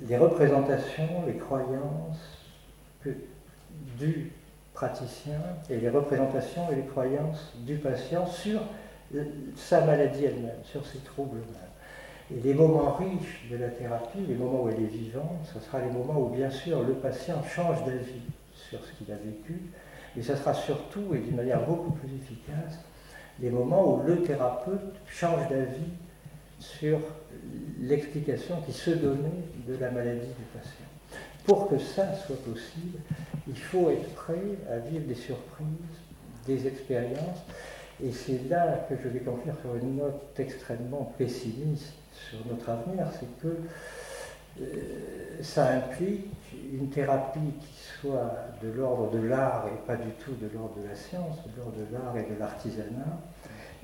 les 0.08 0.16
représentations, 0.16 1.24
les 1.26 1.36
croyances 1.36 2.18
du 3.98 4.32
praticien 4.72 5.40
et 5.70 5.76
les 5.76 5.90
représentations 5.90 6.70
et 6.72 6.76
les 6.76 6.86
croyances 6.86 7.52
du 7.60 7.76
patient 7.76 8.26
sur 8.26 8.60
sa 9.56 9.84
maladie 9.84 10.24
elle-même, 10.24 10.62
sur 10.64 10.84
ses 10.86 10.98
troubles 10.98 11.36
eux-mêmes. 11.36 11.73
Et 12.32 12.40
les 12.40 12.54
moments 12.54 12.92
riches 12.92 13.46
de 13.50 13.56
la 13.56 13.68
thérapie, 13.68 14.24
les 14.26 14.34
moments 14.34 14.62
où 14.62 14.68
elle 14.70 14.82
est 14.82 14.86
vivante, 14.86 15.46
ce 15.52 15.60
sera 15.60 15.80
les 15.80 15.90
moments 15.90 16.18
où 16.18 16.28
bien 16.30 16.50
sûr 16.50 16.82
le 16.82 16.94
patient 16.94 17.42
change 17.42 17.84
d'avis 17.84 18.22
sur 18.54 18.78
ce 18.82 18.92
qu'il 18.92 19.12
a 19.12 19.16
vécu, 19.16 19.60
mais 20.16 20.22
ce 20.22 20.34
sera 20.34 20.54
surtout, 20.54 21.14
et 21.14 21.18
d'une 21.18 21.36
manière 21.36 21.66
beaucoup 21.66 21.90
plus 21.90 22.08
efficace, 22.14 22.78
les 23.40 23.50
moments 23.50 23.94
où 23.94 24.06
le 24.06 24.22
thérapeute 24.22 24.94
change 25.06 25.48
d'avis 25.50 25.92
sur 26.58 26.98
l'explication 27.80 28.60
qui 28.62 28.72
se 28.72 28.90
donnait 28.90 29.44
de 29.66 29.76
la 29.76 29.90
maladie 29.90 30.20
du 30.20 30.44
patient. 30.54 30.86
Pour 31.44 31.68
que 31.68 31.76
ça 31.76 32.14
soit 32.14 32.42
possible, 32.42 33.00
il 33.46 33.58
faut 33.58 33.90
être 33.90 34.08
prêt 34.14 34.40
à 34.72 34.78
vivre 34.78 35.06
des 35.06 35.14
surprises, 35.14 35.66
des 36.46 36.66
expériences, 36.66 37.44
et 38.02 38.12
c'est 38.12 38.48
là 38.48 38.86
que 38.88 38.94
je 38.96 39.08
vais 39.08 39.20
conclure 39.20 39.54
sur 39.60 39.76
une 39.76 39.96
note 39.96 40.22
extrêmement 40.38 41.12
pessimiste 41.18 41.92
sur 42.28 42.38
notre 42.50 42.68
avenir, 42.70 43.06
c'est 43.18 43.40
que 43.40 43.56
euh, 44.60 45.42
ça 45.42 45.68
implique 45.68 46.26
une 46.72 46.88
thérapie 46.88 47.40
qui 47.60 47.74
soit 48.00 48.34
de 48.62 48.68
l'ordre 48.70 49.10
de 49.10 49.18
l'art 49.18 49.66
et 49.66 49.86
pas 49.86 49.96
du 49.96 50.10
tout 50.24 50.32
de 50.32 50.48
l'ordre 50.54 50.76
de 50.82 50.88
la 50.88 50.94
science, 50.94 51.38
de 51.44 51.60
l'ordre 51.60 51.76
de 51.76 51.92
l'art 51.92 52.16
et 52.16 52.32
de 52.32 52.38
l'artisanat, 52.38 53.20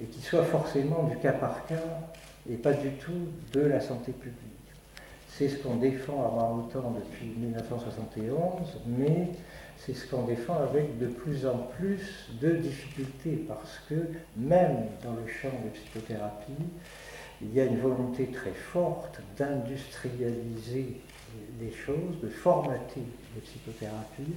et 0.00 0.06
qui 0.06 0.20
soit 0.20 0.44
forcément 0.44 1.04
du 1.04 1.16
cas 1.16 1.32
par 1.32 1.66
cas 1.66 1.74
et 2.48 2.56
pas 2.56 2.72
du 2.72 2.90
tout 2.92 3.28
de 3.52 3.60
la 3.60 3.80
santé 3.80 4.12
publique. 4.12 4.36
C'est 5.28 5.48
ce 5.48 5.56
qu'on 5.62 5.76
défend 5.76 6.26
à 6.26 6.36
Marmottan 6.36 6.94
depuis 6.96 7.26
1971, 7.36 8.80
mais 8.86 9.28
c'est 9.78 9.94
ce 9.94 10.06
qu'on 10.06 10.24
défend 10.24 10.58
avec 10.58 10.98
de 10.98 11.06
plus 11.06 11.46
en 11.46 11.58
plus 11.78 12.30
de 12.40 12.52
difficultés, 12.56 13.44
parce 13.48 13.80
que 13.88 13.94
même 14.36 14.86
dans 15.02 15.12
le 15.12 15.26
champ 15.26 15.48
de 15.64 15.70
psychothérapie, 15.70 16.52
il 17.42 17.54
y 17.54 17.60
a 17.60 17.64
une 17.64 17.80
volonté 17.80 18.26
très 18.26 18.52
forte 18.52 19.20
d'industrialiser 19.38 21.00
les 21.60 21.72
choses, 21.72 22.20
de 22.22 22.28
formater 22.28 23.02
les 23.34 23.40
psychothérapies 23.40 24.34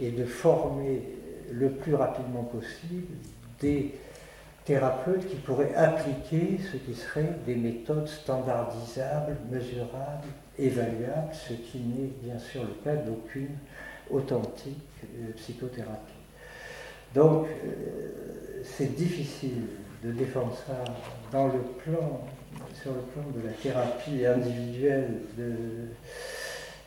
et 0.00 0.10
de 0.10 0.24
former 0.24 1.02
le 1.50 1.70
plus 1.70 1.94
rapidement 1.94 2.44
possible 2.44 3.14
des 3.60 3.94
thérapeutes 4.64 5.28
qui 5.28 5.36
pourraient 5.36 5.74
appliquer 5.74 6.58
ce 6.58 6.76
qui 6.76 6.94
serait 6.94 7.36
des 7.46 7.54
méthodes 7.54 8.08
standardisables, 8.08 9.36
mesurables, 9.50 10.26
évaluables, 10.58 11.32
ce 11.32 11.54
qui 11.54 11.78
n'est 11.78 12.12
bien 12.22 12.38
sûr 12.38 12.62
le 12.64 12.74
cas 12.84 12.96
d'aucune 12.96 13.56
authentique 14.10 14.76
euh, 15.04 15.32
psychothérapie. 15.36 16.12
Donc 17.14 17.46
euh, 17.46 18.62
c'est 18.64 18.94
difficile 18.94 19.62
de 20.06 20.12
défendre 20.12 20.56
ça 20.66 20.84
dans 21.32 21.48
le 21.48 21.60
plan, 21.84 22.20
sur 22.80 22.92
le 22.92 23.00
plan 23.00 23.22
de 23.34 23.46
la 23.46 23.52
thérapie 23.52 24.24
individuelle 24.24 25.22
de 25.36 25.52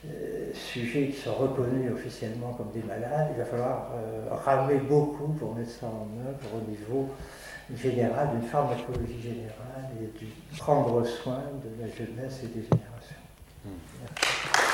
euh, 0.05 0.53
sujets 0.53 1.07
qui 1.09 1.19
sont 1.19 1.33
reconnus 1.33 1.91
officiellement 1.91 2.53
comme 2.53 2.71
des 2.71 2.83
malades. 2.83 3.29
Il 3.35 3.39
va 3.39 3.45
falloir 3.45 3.91
ramer 4.45 4.77
beaucoup 4.77 5.33
pour 5.33 5.55
mettre 5.55 5.71
ça 5.71 5.87
en 5.87 6.07
œuvre 6.27 6.55
au 6.55 6.69
niveau 6.69 7.09
général, 7.75 8.29
d'une 8.31 8.49
pharmacologie 8.49 9.21
générale 9.21 9.89
et 10.01 10.05
de 10.05 10.57
prendre 10.57 11.05
soin 11.05 11.43
de 11.63 11.83
la 11.83 11.89
jeunesse 11.89 12.39
et 12.43 12.47
des 12.47 12.63
générations. 12.63 13.15
Hmm. 13.65 14.68